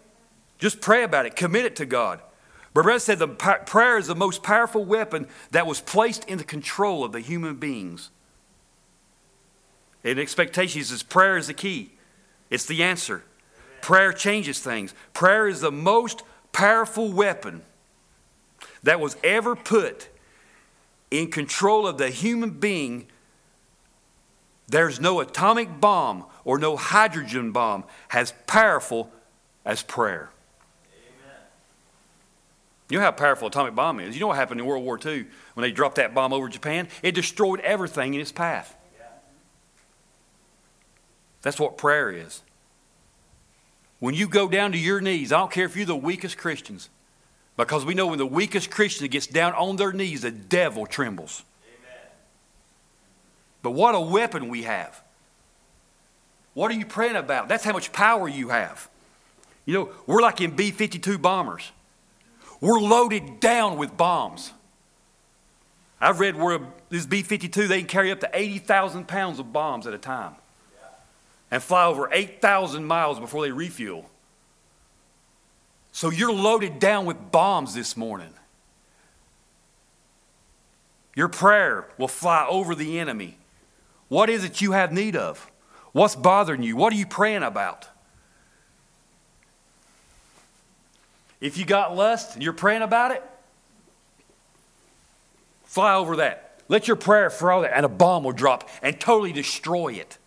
Just 0.58 0.82
pray 0.82 1.04
about 1.04 1.28
it. 1.28 1.36
Commit 1.36 1.66
it 1.66 1.76
to 1.76 1.86
God. 1.86 2.20
Brother 2.74 2.98
said 2.98 3.20
the 3.20 3.28
prayer 3.28 4.00
is 4.00 4.08
the 4.08 4.16
most 4.16 4.42
powerful 4.42 4.84
weapon 4.84 5.28
that 5.52 5.68
was 5.68 5.80
placed 5.82 6.26
in 6.26 6.40
the 6.40 6.44
control 6.44 7.04
of 7.04 7.12
the 7.12 7.20
human 7.20 7.58
beings. 7.58 8.10
In 10.04 10.18
expectations, 10.18 10.90
says 10.90 11.04
prayer 11.04 11.38
is 11.38 11.48
the 11.48 11.54
key. 11.54 11.92
It's 12.50 12.66
the 12.66 12.84
answer. 12.84 13.24
Prayer 13.82 14.14
changes 14.14 14.60
things. 14.60 14.94
Prayer 15.14 15.48
is 15.48 15.62
the 15.62 15.72
most 15.72 16.24
powerful 16.52 17.12
weapon 17.12 17.62
that 18.84 19.00
was 19.00 19.16
ever 19.24 19.56
put 19.56 20.10
in 21.10 21.30
control 21.30 21.88
of 21.88 21.98
the 21.98 22.10
human 22.10 22.52
being. 22.52 23.08
There's 24.68 25.00
no 25.00 25.20
atomic 25.20 25.80
bomb 25.80 26.26
or 26.46 26.58
no 26.58 26.78
hydrogen 26.78 27.52
bomb 27.52 27.84
as 28.12 28.34
powerful 28.48 29.12
as 29.66 29.84
prayer. 29.84 30.30
You 32.90 32.98
know 32.98 33.06
how 33.06 33.12
powerful 33.12 33.48
atomic 33.48 33.74
bomb 33.74 34.02
is. 34.02 34.16
You 34.16 34.22
know 34.22 34.28
what 34.28 34.36
happened 34.36 34.60
in 34.60 34.66
World 34.66 34.84
War 34.84 35.00
II 35.04 35.26
when 35.54 35.62
they 35.62 35.72
dropped 35.72 35.96
that 35.96 36.14
bomb 36.14 36.34
over 36.34 36.50
Japan? 36.50 36.90
It 37.02 37.14
destroyed 37.14 37.62
everything 37.62 38.14
in 38.14 38.22
its 38.22 38.34
path. 38.34 38.76
That's 41.42 41.60
what 41.60 41.78
prayer 41.78 42.12
is. 42.12 42.42
When 44.00 44.16
you 44.16 44.28
go 44.28 44.48
down 44.50 44.72
to 44.72 44.78
your 44.78 45.02
knees, 45.02 45.32
I 45.32 45.40
don't 45.40 45.52
care 45.52 45.66
if 45.66 45.76
you're 45.76 45.86
the 45.86 45.96
weakest 45.96 46.38
Christians, 46.38 46.90
because 47.58 47.86
we 47.86 47.94
know 47.94 48.08
when 48.08 48.18
the 48.18 48.26
weakest 48.26 48.72
Christian 48.72 49.08
gets 49.08 49.28
down 49.28 49.54
on 49.54 49.76
their 49.76 49.92
knees, 49.92 50.22
the 50.22 50.32
devil 50.32 50.86
trembles. 50.86 51.44
Amen. 51.64 52.10
But 53.62 53.72
what 53.72 53.94
a 53.94 54.00
weapon 54.00 54.50
we 54.50 54.64
have. 54.64 55.02
What 56.54 56.72
are 56.72 56.74
you 56.74 56.86
praying 56.86 57.16
about? 57.16 57.48
That's 57.48 57.64
how 57.64 57.74
much 57.74 57.92
power 57.92 58.28
you 58.28 58.50
have. 58.50 58.90
You 59.66 59.74
know, 59.76 59.90
we're 60.08 60.22
like 60.22 60.42
in 60.42 60.56
B 60.56 60.72
52 60.72 61.18
bombers. 61.18 61.72
We're 62.60 62.80
loaded 62.80 63.40
down 63.40 63.78
with 63.78 63.96
bombs. 63.96 64.52
I've 66.00 66.20
read 66.20 66.36
where 66.36 66.60
this 66.90 67.06
B 67.06 67.22
52, 67.22 67.68
they 67.68 67.80
can 67.80 67.88
carry 67.88 68.12
up 68.12 68.20
to 68.22 68.30
80,000 68.34 69.08
pounds 69.08 69.40
of 69.40 69.54
bombs 69.54 69.86
at 69.86 69.94
a 69.94 70.00
time 70.00 70.36
and 71.52 71.62
fly 71.62 71.86
over 71.86 72.10
8,000 72.12 72.86
miles 72.86 73.20
before 73.20 73.44
they 73.44 73.52
refuel. 73.52 74.10
So 75.92 76.10
you're 76.10 76.32
loaded 76.32 76.80
down 76.80 77.06
with 77.06 77.32
bombs 77.32 77.76
this 77.76 77.98
morning. 77.98 78.34
Your 81.14 81.28
prayer 81.28 81.90
will 81.98 82.08
fly 82.08 82.48
over 82.50 82.74
the 82.74 82.98
enemy. 82.98 83.38
What 84.08 84.30
is 84.30 84.46
it 84.46 84.62
you 84.62 84.72
have 84.72 84.94
need 84.94 85.18
of? 85.18 85.52
What's 85.92 86.16
bothering 86.16 86.64
you? 86.64 86.78
What 86.78 86.94
are 86.94 86.96
you 86.96 87.06
praying 87.06 87.44
about? 87.44 87.88
If 91.42 91.58
you 91.58 91.66
got 91.66 91.96
lust 91.96 92.36
and 92.36 92.44
you're 92.44 92.54
praying 92.54 92.84
about 92.84 93.12
it, 93.12 93.24
fly 95.66 95.96
over 95.96 96.18
that. 96.18 96.62
Let 96.70 96.88
your 96.88 96.96
prayer 96.96 97.30
throw 97.30 97.64
that, 97.64 97.76
and 97.76 97.86
a 97.86 97.90
bomb 97.90 98.24
will 98.24 98.32
drop 98.32 98.70
and 98.82 98.98
totally 98.98 99.34
destroy 99.34 99.94
it. 99.94 100.18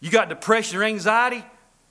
You 0.00 0.10
got 0.10 0.28
depression 0.28 0.78
or 0.78 0.84
anxiety? 0.84 1.44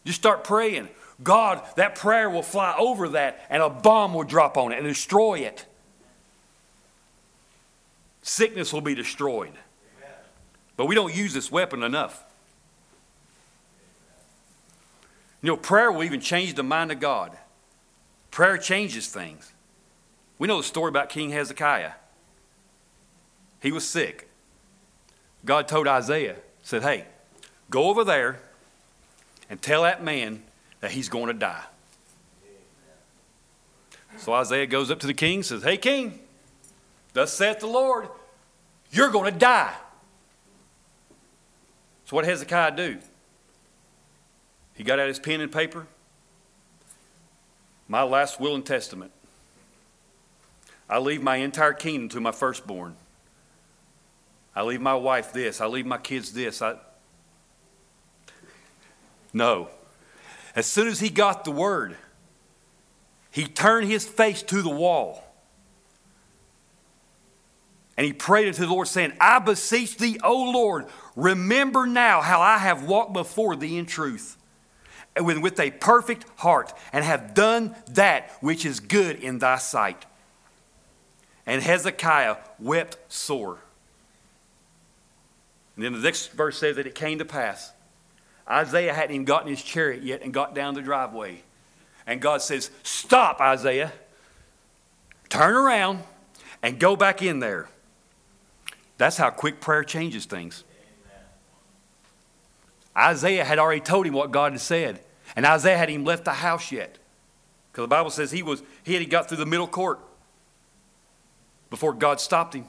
Just 0.05 0.19
start 0.19 0.43
praying. 0.43 0.89
God, 1.23 1.61
that 1.75 1.95
prayer 1.95 2.29
will 2.29 2.43
fly 2.43 2.75
over 2.77 3.09
that, 3.09 3.45
and 3.49 3.63
a 3.63 3.69
bomb 3.69 4.13
will 4.13 4.23
drop 4.23 4.57
on 4.57 4.71
it 4.71 4.77
and 4.77 4.87
destroy 4.87 5.39
it. 5.39 5.65
Sickness 8.21 8.73
will 8.73 8.81
be 8.81 8.95
destroyed. 8.95 9.53
But 10.77 10.87
we 10.87 10.95
don't 10.95 11.15
use 11.15 11.33
this 11.33 11.51
weapon 11.51 11.83
enough. 11.83 12.23
You 15.41 15.51
know, 15.51 15.57
prayer 15.57 15.91
will 15.91 16.03
even 16.03 16.19
change 16.19 16.55
the 16.55 16.63
mind 16.63 16.91
of 16.91 16.99
God. 16.99 17.37
Prayer 18.31 18.57
changes 18.57 19.07
things. 19.07 19.53
We 20.37 20.47
know 20.47 20.57
the 20.57 20.63
story 20.63 20.89
about 20.89 21.09
King 21.09 21.29
Hezekiah. 21.29 21.91
He 23.61 23.71
was 23.71 23.87
sick. 23.87 24.27
God 25.45 25.67
told 25.67 25.87
Isaiah, 25.87 26.35
said, 26.61 26.83
Hey, 26.83 27.05
go 27.69 27.89
over 27.89 28.03
there 28.03 28.39
and 29.49 29.61
tell 29.61 29.83
that 29.83 30.03
man 30.03 30.43
that 30.81 30.91
he's 30.91 31.09
going 31.09 31.27
to 31.27 31.33
die. 31.33 31.63
So 34.17 34.33
Isaiah 34.33 34.67
goes 34.67 34.91
up 34.91 34.99
to 35.01 35.07
the 35.07 35.13
king 35.13 35.43
says, 35.43 35.63
Hey, 35.63 35.77
king, 35.77 36.19
thus 37.13 37.33
saith 37.33 37.59
the 37.59 37.67
Lord, 37.67 38.07
you're 38.91 39.09
going 39.09 39.31
to 39.31 39.37
die. 39.37 39.73
So 42.05 42.15
what 42.15 42.23
did 42.23 42.31
Hezekiah 42.31 42.75
do? 42.75 42.97
He 44.75 44.83
got 44.83 44.99
out 44.99 45.07
his 45.07 45.19
pen 45.19 45.41
and 45.41 45.51
paper. 45.51 45.87
My 47.87 48.03
last 48.03 48.39
will 48.39 48.55
and 48.55 48.65
testament. 48.65 49.11
I 50.89 50.99
leave 50.99 51.23
my 51.23 51.37
entire 51.37 51.73
kingdom 51.73 52.09
to 52.09 52.19
my 52.19 52.31
firstborn. 52.31 52.95
I 54.55 54.63
leave 54.63 54.81
my 54.81 54.95
wife 54.95 55.33
this. 55.33 55.61
I 55.61 55.65
leave 55.65 55.85
my 55.85 55.97
kids 55.97 56.31
this. 56.31 56.61
I... 56.61 56.75
No. 59.35 59.67
As 60.55 60.65
soon 60.65 60.87
as 60.87 61.01
he 61.01 61.09
got 61.09 61.43
the 61.43 61.51
word, 61.51 61.97
he 63.29 63.45
turned 63.45 63.89
his 63.89 64.07
face 64.07 64.41
to 64.43 64.61
the 64.61 64.69
wall. 64.69 65.21
And 67.97 68.07
he 68.07 68.13
prayed 68.13 68.47
unto 68.47 68.61
the 68.61 68.71
Lord, 68.71 68.87
saying, 68.87 69.11
I 69.19 69.39
beseech 69.39 69.97
thee, 69.97 70.17
O 70.23 70.51
Lord, 70.51 70.85
remember 71.17 71.85
now 71.85 72.21
how 72.21 72.39
I 72.39 72.57
have 72.59 72.85
walked 72.85 73.11
before 73.11 73.57
thee 73.57 73.77
in 73.77 73.85
truth 73.85 74.37
with, 75.19 75.39
with 75.39 75.59
a 75.59 75.71
perfect 75.71 76.25
heart 76.37 76.71
and 76.93 77.03
have 77.03 77.33
done 77.33 77.75
that 77.91 78.31
which 78.39 78.65
is 78.65 78.79
good 78.79 79.17
in 79.17 79.39
thy 79.39 79.57
sight. 79.57 80.05
And 81.45 81.61
Hezekiah 81.61 82.37
wept 82.57 82.97
sore. 83.11 83.59
And 85.75 85.83
then 85.83 85.91
the 85.91 85.99
next 85.99 86.31
verse 86.31 86.57
says 86.57 86.77
that 86.77 86.87
it 86.87 86.95
came 86.95 87.19
to 87.19 87.25
pass. 87.25 87.73
Isaiah 88.49 88.93
hadn't 88.93 89.15
even 89.15 89.25
gotten 89.25 89.49
his 89.49 89.61
chariot 89.61 90.03
yet 90.03 90.21
and 90.21 90.33
got 90.33 90.53
down 90.53 90.73
the 90.75 90.81
driveway. 90.81 91.41
And 92.05 92.21
God 92.21 92.41
says, 92.41 92.69
Stop, 92.83 93.41
Isaiah. 93.41 93.91
Turn 95.29 95.55
around 95.55 96.03
and 96.61 96.79
go 96.79 96.95
back 96.95 97.21
in 97.21 97.39
there. 97.39 97.67
That's 98.97 99.17
how 99.17 99.29
quick 99.29 99.59
prayer 99.59 99.83
changes 99.83 100.25
things. 100.25 100.63
Isaiah 102.97 103.43
had 103.43 103.59
already 103.59 103.81
told 103.81 104.05
him 104.05 104.13
what 104.13 104.31
God 104.31 104.53
had 104.53 104.61
said. 104.61 105.01
And 105.35 105.45
Isaiah 105.45 105.77
hadn't 105.77 105.93
even 105.93 106.05
left 106.05 106.25
the 106.25 106.33
house 106.33 106.71
yet. 106.71 106.97
Because 107.71 107.83
the 107.83 107.89
Bible 107.89 108.09
says 108.09 108.31
he 108.31 108.41
was 108.41 108.63
he 108.83 108.93
had 108.93 109.09
got 109.09 109.27
through 109.27 109.37
the 109.37 109.45
middle 109.45 109.67
court 109.67 109.99
before 111.69 111.93
God 111.93 112.21
stopped 112.21 112.53
him. 112.53 112.65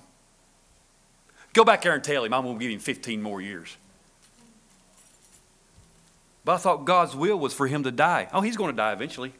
Go 1.53 1.65
back 1.65 1.83
there 1.83 1.95
and 1.95 2.03
tell 2.03 2.25
him 2.25 2.35
I'm 2.35 2.43
going 2.43 2.59
to 2.59 2.65
give 2.65 2.73
him 2.73 2.81
15 2.81 3.23
more 3.23 3.41
years. 3.41 3.77
But 6.46 6.54
I 6.54 6.59
thought 6.59 6.85
God's 6.85 7.14
will 7.16 7.38
was 7.40 7.52
for 7.52 7.66
him 7.66 7.82
to 7.82 7.90
die. 7.90 8.28
Oh, 8.32 8.40
he's 8.40 8.56
going 8.56 8.70
to 8.70 8.76
die 8.76 8.92
eventually. 8.92 9.32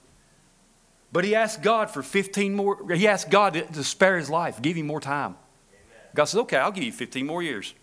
But 1.13 1.25
he 1.25 1.37
asked 1.37 1.63
God 1.63 1.89
for 1.89 2.03
15 2.03 2.53
more, 2.53 2.93
he 2.93 3.07
asked 3.07 3.31
God 3.31 3.55
to, 3.55 3.63
to 3.63 3.85
spare 3.85 4.19
his 4.19 4.29
life, 4.29 4.61
give 4.61 4.77
him 4.77 4.89
more 4.89 5.01
time. 5.01 5.37
Amen. 5.37 6.11
God 6.17 6.25
said, 6.25 6.41
okay, 6.41 6.57
I'll 6.57 6.73
give 6.73 6.83
you 6.83 6.91
15 6.91 7.25
more 7.25 7.45
years. 7.45 7.75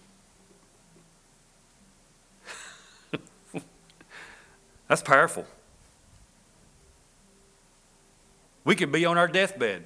That's 4.90 5.02
powerful. 5.02 5.46
We 8.66 8.76
could 8.76 8.92
be 8.92 9.06
on 9.06 9.18
our 9.18 9.30
deathbed. 9.30 9.86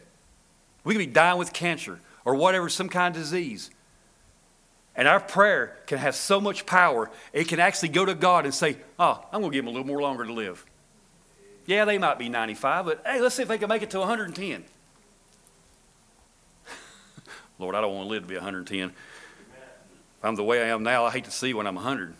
We 0.83 0.95
could 0.95 0.99
be 0.99 1.05
dying 1.05 1.37
with 1.37 1.53
cancer 1.53 1.99
or 2.25 2.33
whatever, 2.33 2.69
some 2.69 2.89
kind 2.89 3.15
of 3.15 3.21
disease. 3.21 3.69
And 4.97 5.07
our 5.07 5.19
prayer 5.19 5.77
can 5.85 5.99
have 5.99 6.15
so 6.15 6.41
much 6.41 6.65
power, 6.65 7.11
it 7.31 7.47
can 7.47 7.59
actually 7.59 7.89
go 7.89 8.03
to 8.03 8.15
God 8.15 8.45
and 8.45 8.53
say, 8.53 8.77
Oh, 8.97 9.23
I'm 9.31 9.41
going 9.41 9.51
to 9.51 9.55
give 9.55 9.63
them 9.63 9.69
a 9.73 9.77
little 9.77 9.87
more 9.87 10.01
longer 10.01 10.25
to 10.25 10.33
live. 10.33 10.65
Yeah, 11.67 11.85
they 11.85 11.99
might 11.99 12.17
be 12.17 12.29
95, 12.29 12.85
but 12.85 13.03
hey, 13.05 13.21
let's 13.21 13.35
see 13.35 13.43
if 13.43 13.47
they 13.47 13.59
can 13.59 13.69
make 13.69 13.83
it 13.83 13.91
to 13.91 13.99
110. 13.99 14.63
Lord, 17.59 17.75
I 17.75 17.81
don't 17.81 17.93
want 17.93 18.07
to 18.07 18.09
live 18.09 18.23
to 18.23 18.27
be 18.27 18.35
110. 18.35 18.89
If 18.89 18.95
I'm 20.23 20.35
the 20.35 20.43
way 20.43 20.63
I 20.63 20.69
am 20.69 20.81
now, 20.81 21.05
I 21.05 21.11
hate 21.11 21.25
to 21.25 21.31
see 21.31 21.53
when 21.53 21.67
I'm 21.67 21.75
100. 21.75 22.15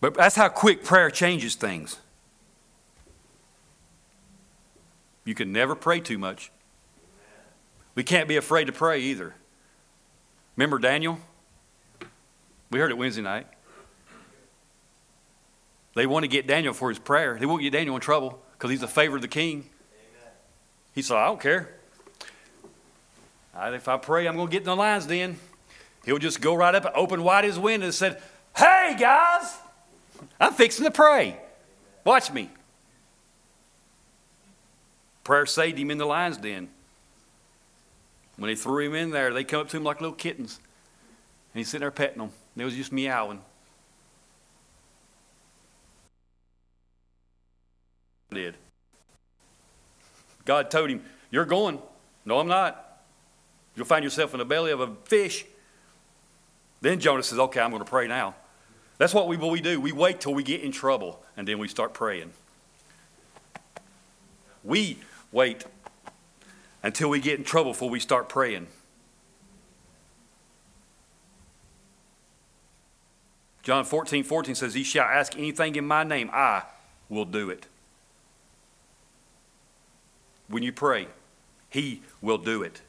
But 0.00 0.14
that's 0.14 0.36
how 0.36 0.48
quick 0.48 0.82
prayer 0.82 1.10
changes 1.10 1.56
things. 1.56 1.98
You 5.24 5.34
can 5.34 5.52
never 5.52 5.74
pray 5.74 6.00
too 6.00 6.18
much. 6.18 6.50
We 7.94 8.02
can't 8.02 8.28
be 8.28 8.36
afraid 8.36 8.66
to 8.66 8.72
pray 8.72 9.00
either. 9.00 9.34
Remember 10.56 10.78
Daniel? 10.78 11.18
We 12.70 12.78
heard 12.78 12.90
it 12.90 12.98
Wednesday 12.98 13.22
night. 13.22 13.46
They 15.94 16.06
want 16.06 16.24
to 16.24 16.28
get 16.28 16.46
Daniel 16.46 16.74
for 16.74 16.88
his 16.88 16.98
prayer. 16.98 17.36
They 17.38 17.46
won't 17.46 17.62
get 17.62 17.72
Daniel 17.72 17.94
in 17.94 18.00
trouble 18.00 18.42
because 18.52 18.70
he's 18.70 18.82
a 18.82 18.88
favor 18.88 19.16
of 19.16 19.22
the 19.22 19.28
king. 19.28 19.68
He 20.94 21.02
said, 21.02 21.16
I 21.16 21.26
don't 21.26 21.40
care. 21.40 21.74
if 23.56 23.88
I 23.88 23.96
pray, 23.96 24.26
I'm 24.26 24.36
going 24.36 24.48
to 24.48 24.52
get 24.52 24.62
in 24.62 24.64
the 24.64 24.76
lion's 24.76 25.06
den. 25.06 25.38
He'll 26.04 26.18
just 26.18 26.40
go 26.40 26.54
right 26.54 26.74
up 26.74 26.84
and 26.84 26.94
open 26.94 27.22
wide 27.22 27.44
his 27.44 27.58
window 27.58 27.86
and 27.86 27.94
said, 27.94 28.20
Hey, 28.56 28.96
guys, 28.98 29.56
I'm 30.38 30.52
fixing 30.52 30.84
to 30.84 30.90
pray. 30.90 31.38
Watch 32.04 32.30
me. 32.32 32.50
Prayer 35.24 35.46
saved 35.46 35.78
him 35.78 35.90
in 35.90 35.98
the 35.98 36.04
lion's 36.04 36.36
den. 36.36 36.68
When 38.36 38.48
they 38.48 38.56
threw 38.56 38.86
him 38.86 38.94
in 38.94 39.10
there, 39.10 39.32
they 39.32 39.44
come 39.44 39.60
up 39.60 39.68
to 39.70 39.76
him 39.76 39.84
like 39.84 40.00
little 40.00 40.16
kittens. 40.16 40.58
And 41.52 41.60
he's 41.60 41.68
sitting 41.68 41.82
there 41.82 41.90
petting 41.90 42.18
them. 42.18 42.30
They 42.56 42.64
was 42.64 42.74
just 42.74 42.92
meowing. 42.92 43.40
Did. 48.30 48.56
God 50.44 50.70
told 50.70 50.90
him, 50.90 51.02
You're 51.30 51.44
going. 51.44 51.80
No, 52.24 52.38
I'm 52.38 52.48
not. 52.48 53.02
You'll 53.76 53.86
find 53.86 54.02
yourself 54.02 54.34
in 54.34 54.38
the 54.38 54.44
belly 54.44 54.72
of 54.72 54.80
a 54.80 54.88
fish. 55.04 55.44
Then 56.80 56.98
Jonah 57.00 57.22
says, 57.22 57.38
Okay, 57.38 57.60
I'm 57.60 57.70
going 57.70 57.82
to 57.82 57.88
pray 57.88 58.08
now. 58.08 58.34
That's 58.98 59.14
what 59.14 59.28
we, 59.28 59.36
what 59.36 59.50
we 59.50 59.60
do. 59.60 59.80
We 59.80 59.92
wait 59.92 60.20
till 60.20 60.34
we 60.34 60.42
get 60.42 60.60
in 60.60 60.72
trouble 60.72 61.22
and 61.36 61.46
then 61.46 61.58
we 61.58 61.68
start 61.68 61.94
praying. 61.94 62.30
We 64.62 64.98
wait 65.32 65.64
until 66.84 67.08
we 67.08 67.18
get 67.18 67.38
in 67.38 67.44
trouble 67.44 67.72
before 67.72 67.88
we 67.88 67.98
start 67.98 68.28
praying. 68.28 68.66
John 73.62 73.86
14, 73.86 74.22
14 74.22 74.54
says, 74.54 74.74
He 74.74 74.82
shall 74.84 75.06
ask 75.06 75.36
anything 75.36 75.76
in 75.76 75.86
my 75.86 76.04
name, 76.04 76.28
I 76.30 76.64
will 77.08 77.24
do 77.24 77.48
it. 77.48 77.66
When 80.48 80.62
you 80.62 80.72
pray, 80.72 81.08
He 81.70 82.02
will 82.20 82.36
do 82.36 82.62
it. 82.62 82.82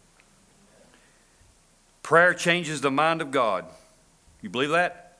Prayer 2.04 2.34
changes 2.34 2.82
the 2.82 2.92
mind 2.92 3.22
of 3.22 3.32
God. 3.32 3.64
You 4.42 4.50
believe 4.50 4.72
that? 4.72 5.18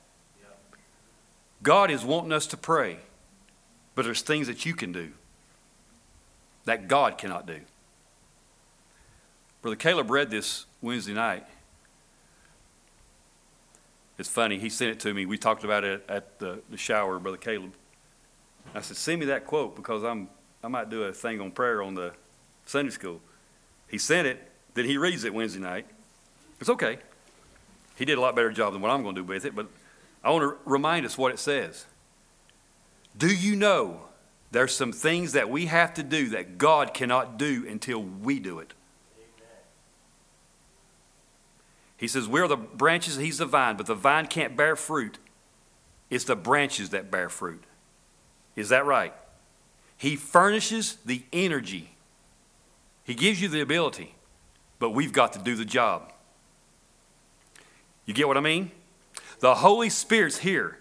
God 1.62 1.90
is 1.90 2.04
wanting 2.04 2.32
us 2.32 2.46
to 2.48 2.58
pray, 2.58 2.98
but 3.94 4.04
there's 4.04 4.20
things 4.20 4.46
that 4.46 4.66
you 4.66 4.74
can 4.74 4.92
do 4.92 5.12
that 6.66 6.88
God 6.88 7.16
cannot 7.16 7.46
do. 7.46 7.60
Brother 9.62 9.76
Caleb 9.76 10.10
read 10.10 10.30
this 10.30 10.66
Wednesday 10.80 11.14
night. 11.14 11.46
It's 14.18 14.28
funny, 14.28 14.58
he 14.58 14.70
sent 14.70 14.92
it 14.92 15.00
to 15.00 15.12
me. 15.12 15.26
We 15.26 15.36
talked 15.36 15.64
about 15.64 15.84
it 15.84 16.04
at 16.08 16.38
the, 16.38 16.60
the 16.70 16.76
shower, 16.76 17.18
Brother 17.18 17.36
Caleb. 17.36 17.72
I 18.74 18.80
said, 18.80 18.96
Send 18.96 19.20
me 19.20 19.26
that 19.26 19.46
quote 19.46 19.76
because 19.76 20.04
I'm, 20.04 20.28
I 20.64 20.68
might 20.68 20.88
do 20.88 21.04
a 21.04 21.12
thing 21.12 21.40
on 21.40 21.50
prayer 21.50 21.82
on 21.82 21.94
the 21.94 22.12
Sunday 22.64 22.90
school. 22.90 23.20
He 23.88 23.98
sent 23.98 24.26
it, 24.26 24.50
then 24.74 24.84
he 24.86 24.96
reads 24.96 25.24
it 25.24 25.34
Wednesday 25.34 25.60
night. 25.60 25.86
It's 26.60 26.70
okay. 26.70 26.98
He 27.96 28.04
did 28.04 28.18
a 28.18 28.20
lot 28.20 28.34
better 28.34 28.50
job 28.50 28.72
than 28.72 28.82
what 28.82 28.90
I'm 28.90 29.02
going 29.02 29.14
to 29.14 29.22
do 29.22 29.26
with 29.26 29.44
it, 29.44 29.54
but 29.54 29.66
I 30.22 30.30
want 30.30 30.42
to 30.42 30.70
remind 30.70 31.06
us 31.06 31.16
what 31.16 31.32
it 31.32 31.38
says. 31.38 31.86
Do 33.16 33.34
you 33.34 33.56
know 33.56 34.00
there's 34.50 34.74
some 34.74 34.92
things 34.92 35.32
that 35.32 35.48
we 35.48 35.66
have 35.66 35.94
to 35.94 36.02
do 36.02 36.30
that 36.30 36.58
God 36.58 36.94
cannot 36.94 37.38
do 37.38 37.66
until 37.68 38.02
we 38.02 38.38
do 38.38 38.58
it? 38.58 38.74
He 41.96 42.08
says, 42.08 42.28
We're 42.28 42.48
the 42.48 42.56
branches, 42.56 43.16
He's 43.16 43.38
the 43.38 43.46
vine, 43.46 43.76
but 43.76 43.86
the 43.86 43.94
vine 43.94 44.26
can't 44.26 44.56
bear 44.56 44.76
fruit. 44.76 45.18
It's 46.10 46.24
the 46.24 46.36
branches 46.36 46.90
that 46.90 47.10
bear 47.10 47.28
fruit. 47.28 47.64
Is 48.54 48.68
that 48.68 48.86
right? 48.86 49.14
He 49.96 50.16
furnishes 50.16 50.96
the 51.04 51.22
energy, 51.32 51.96
He 53.04 53.14
gives 53.14 53.40
you 53.40 53.48
the 53.48 53.60
ability, 53.60 54.14
but 54.78 54.90
we've 54.90 55.12
got 55.12 55.32
to 55.34 55.38
do 55.38 55.54
the 55.54 55.64
job. 55.64 56.12
You 58.04 58.14
get 58.14 58.28
what 58.28 58.36
I 58.36 58.40
mean? 58.40 58.70
The 59.40 59.56
Holy 59.56 59.90
Spirit's 59.90 60.38
here 60.38 60.78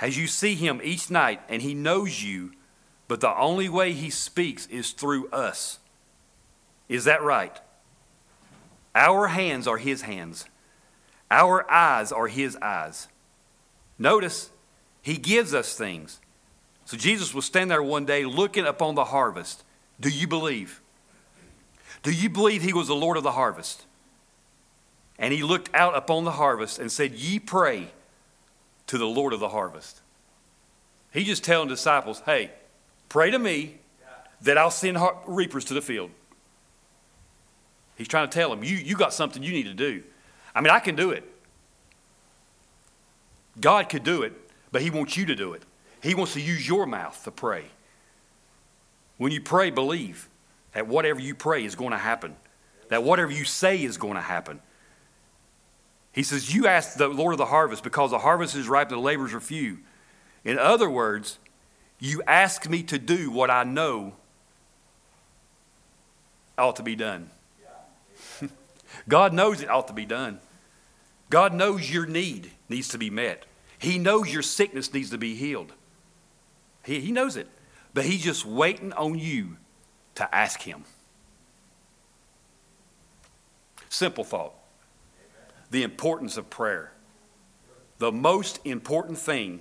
as 0.00 0.18
you 0.18 0.26
see 0.26 0.54
Him 0.54 0.80
each 0.82 1.10
night, 1.10 1.40
and 1.48 1.62
He 1.62 1.74
knows 1.74 2.22
you, 2.22 2.52
but 3.08 3.20
the 3.20 3.34
only 3.36 3.68
way 3.68 3.92
He 3.92 4.10
speaks 4.10 4.66
is 4.66 4.92
through 4.92 5.28
us. 5.30 5.78
Is 6.88 7.04
that 7.04 7.22
right? 7.22 7.58
Our 8.96 9.28
hands 9.28 9.68
are 9.68 9.76
His 9.76 10.02
hands, 10.02 10.46
our 11.30 11.70
eyes 11.70 12.10
are 12.10 12.28
His 12.28 12.56
eyes. 12.56 13.08
Notice, 13.98 14.50
He 15.02 15.18
gives 15.18 15.52
us 15.52 15.76
things. 15.76 16.18
So 16.86 16.96
Jesus 16.96 17.34
was 17.34 17.44
standing 17.44 17.68
there 17.68 17.82
one 17.82 18.06
day 18.06 18.24
looking 18.24 18.64
upon 18.64 18.94
the 18.94 19.04
harvest. 19.04 19.64
Do 20.00 20.08
you 20.08 20.26
believe? 20.26 20.80
Do 22.02 22.10
you 22.10 22.30
believe 22.30 22.62
He 22.62 22.72
was 22.72 22.88
the 22.88 22.94
Lord 22.94 23.16
of 23.16 23.22
the 23.22 23.32
harvest? 23.32 23.84
And 25.18 25.32
He 25.34 25.42
looked 25.42 25.68
out 25.74 25.94
upon 25.94 26.24
the 26.24 26.32
harvest 26.32 26.78
and 26.78 26.90
said, 26.90 27.12
Ye 27.12 27.38
pray 27.38 27.88
to 28.86 28.96
the 28.96 29.06
Lord 29.06 29.32
of 29.32 29.40
the 29.40 29.50
harvest. 29.50 30.00
He 31.12 31.24
just 31.24 31.44
telling 31.44 31.68
disciples, 31.68 32.22
hey, 32.24 32.50
pray 33.08 33.30
to 33.30 33.38
me 33.38 33.78
that 34.42 34.58
I'll 34.58 34.70
send 34.70 34.98
reapers 35.26 35.64
to 35.66 35.74
the 35.74 35.82
field. 35.82 36.10
He's 37.96 38.08
trying 38.08 38.28
to 38.28 38.34
tell 38.34 38.52
him, 38.52 38.62
you, 38.62 38.76
you 38.76 38.96
got 38.96 39.12
something 39.12 39.42
you 39.42 39.52
need 39.52 39.64
to 39.64 39.74
do. 39.74 40.02
I 40.54 40.60
mean, 40.60 40.70
I 40.70 40.78
can 40.78 40.96
do 40.96 41.10
it. 41.10 41.24
God 43.60 43.88
could 43.88 44.04
do 44.04 44.22
it, 44.22 44.32
but 44.70 44.82
He 44.82 44.90
wants 44.90 45.16
you 45.16 45.26
to 45.26 45.34
do 45.34 45.54
it. 45.54 45.62
He 46.02 46.14
wants 46.14 46.34
to 46.34 46.40
use 46.40 46.68
your 46.68 46.86
mouth 46.86 47.22
to 47.24 47.30
pray. 47.30 47.64
When 49.16 49.32
you 49.32 49.40
pray, 49.40 49.70
believe 49.70 50.28
that 50.72 50.86
whatever 50.86 51.20
you 51.20 51.34
pray 51.34 51.64
is 51.64 51.74
going 51.74 51.92
to 51.92 51.98
happen, 51.98 52.36
that 52.88 53.02
whatever 53.02 53.32
you 53.32 53.44
say 53.44 53.82
is 53.82 53.96
going 53.96 54.14
to 54.14 54.20
happen. 54.20 54.60
He 56.12 56.22
says, 56.22 56.54
You 56.54 56.66
ask 56.66 56.96
the 56.96 57.08
Lord 57.08 57.32
of 57.32 57.38
the 57.38 57.46
harvest 57.46 57.82
because 57.82 58.10
the 58.10 58.18
harvest 58.18 58.54
is 58.54 58.68
ripe 58.68 58.90
and 58.90 58.98
the 58.98 59.02
laborers 59.02 59.34
are 59.34 59.40
few. 59.40 59.78
In 60.44 60.58
other 60.58 60.88
words, 60.88 61.38
you 61.98 62.22
ask 62.26 62.68
me 62.68 62.82
to 62.84 62.98
do 62.98 63.30
what 63.30 63.50
I 63.50 63.64
know 63.64 64.14
ought 66.58 66.76
to 66.76 66.82
be 66.82 66.96
done. 66.96 67.30
God 69.08 69.32
knows 69.32 69.60
it 69.60 69.70
ought 69.70 69.88
to 69.88 69.94
be 69.94 70.06
done. 70.06 70.40
God 71.30 71.52
knows 71.54 71.90
your 71.90 72.06
need 72.06 72.52
needs 72.68 72.88
to 72.88 72.98
be 72.98 73.10
met. 73.10 73.46
He 73.78 73.98
knows 73.98 74.32
your 74.32 74.42
sickness 74.42 74.92
needs 74.92 75.10
to 75.10 75.18
be 75.18 75.34
healed. 75.34 75.72
He, 76.84 77.00
he 77.00 77.12
knows 77.12 77.36
it. 77.36 77.48
But 77.92 78.04
He's 78.04 78.22
just 78.22 78.44
waiting 78.44 78.92
on 78.92 79.18
you 79.18 79.56
to 80.16 80.34
ask 80.34 80.62
Him. 80.62 80.84
Simple 83.88 84.24
thought 84.24 84.52
the 85.70 85.82
importance 85.82 86.36
of 86.36 86.48
prayer. 86.48 86.92
The 87.98 88.12
most 88.12 88.60
important 88.64 89.18
thing 89.18 89.60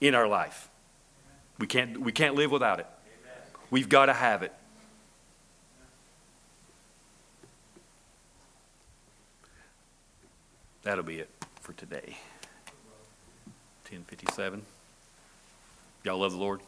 in 0.00 0.14
our 0.14 0.26
life. 0.26 0.70
We 1.58 1.66
can't, 1.66 2.00
we 2.00 2.10
can't 2.10 2.34
live 2.34 2.50
without 2.50 2.80
it. 2.80 2.86
We've 3.70 3.88
got 3.88 4.06
to 4.06 4.12
have 4.12 4.42
it. 4.42 4.52
That'll 10.82 11.04
be 11.04 11.18
it 11.18 11.30
for 11.60 11.72
today. 11.74 12.16
1057. 13.88 14.62
Y'all 16.04 16.18
love 16.18 16.32
the 16.32 16.38
Lord? 16.38 16.60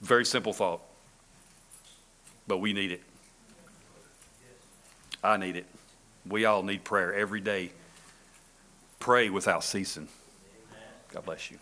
Very 0.00 0.24
simple 0.24 0.52
thought. 0.52 0.82
But 2.46 2.58
we 2.58 2.72
need 2.72 2.92
it. 2.92 3.02
I 5.22 5.36
need 5.36 5.56
it. 5.56 5.66
We 6.26 6.44
all 6.44 6.62
need 6.62 6.84
prayer 6.84 7.14
every 7.14 7.40
day. 7.40 7.72
Pray 9.00 9.30
without 9.30 9.64
ceasing. 9.64 10.08
God 11.12 11.24
bless 11.24 11.50
you. 11.50 11.58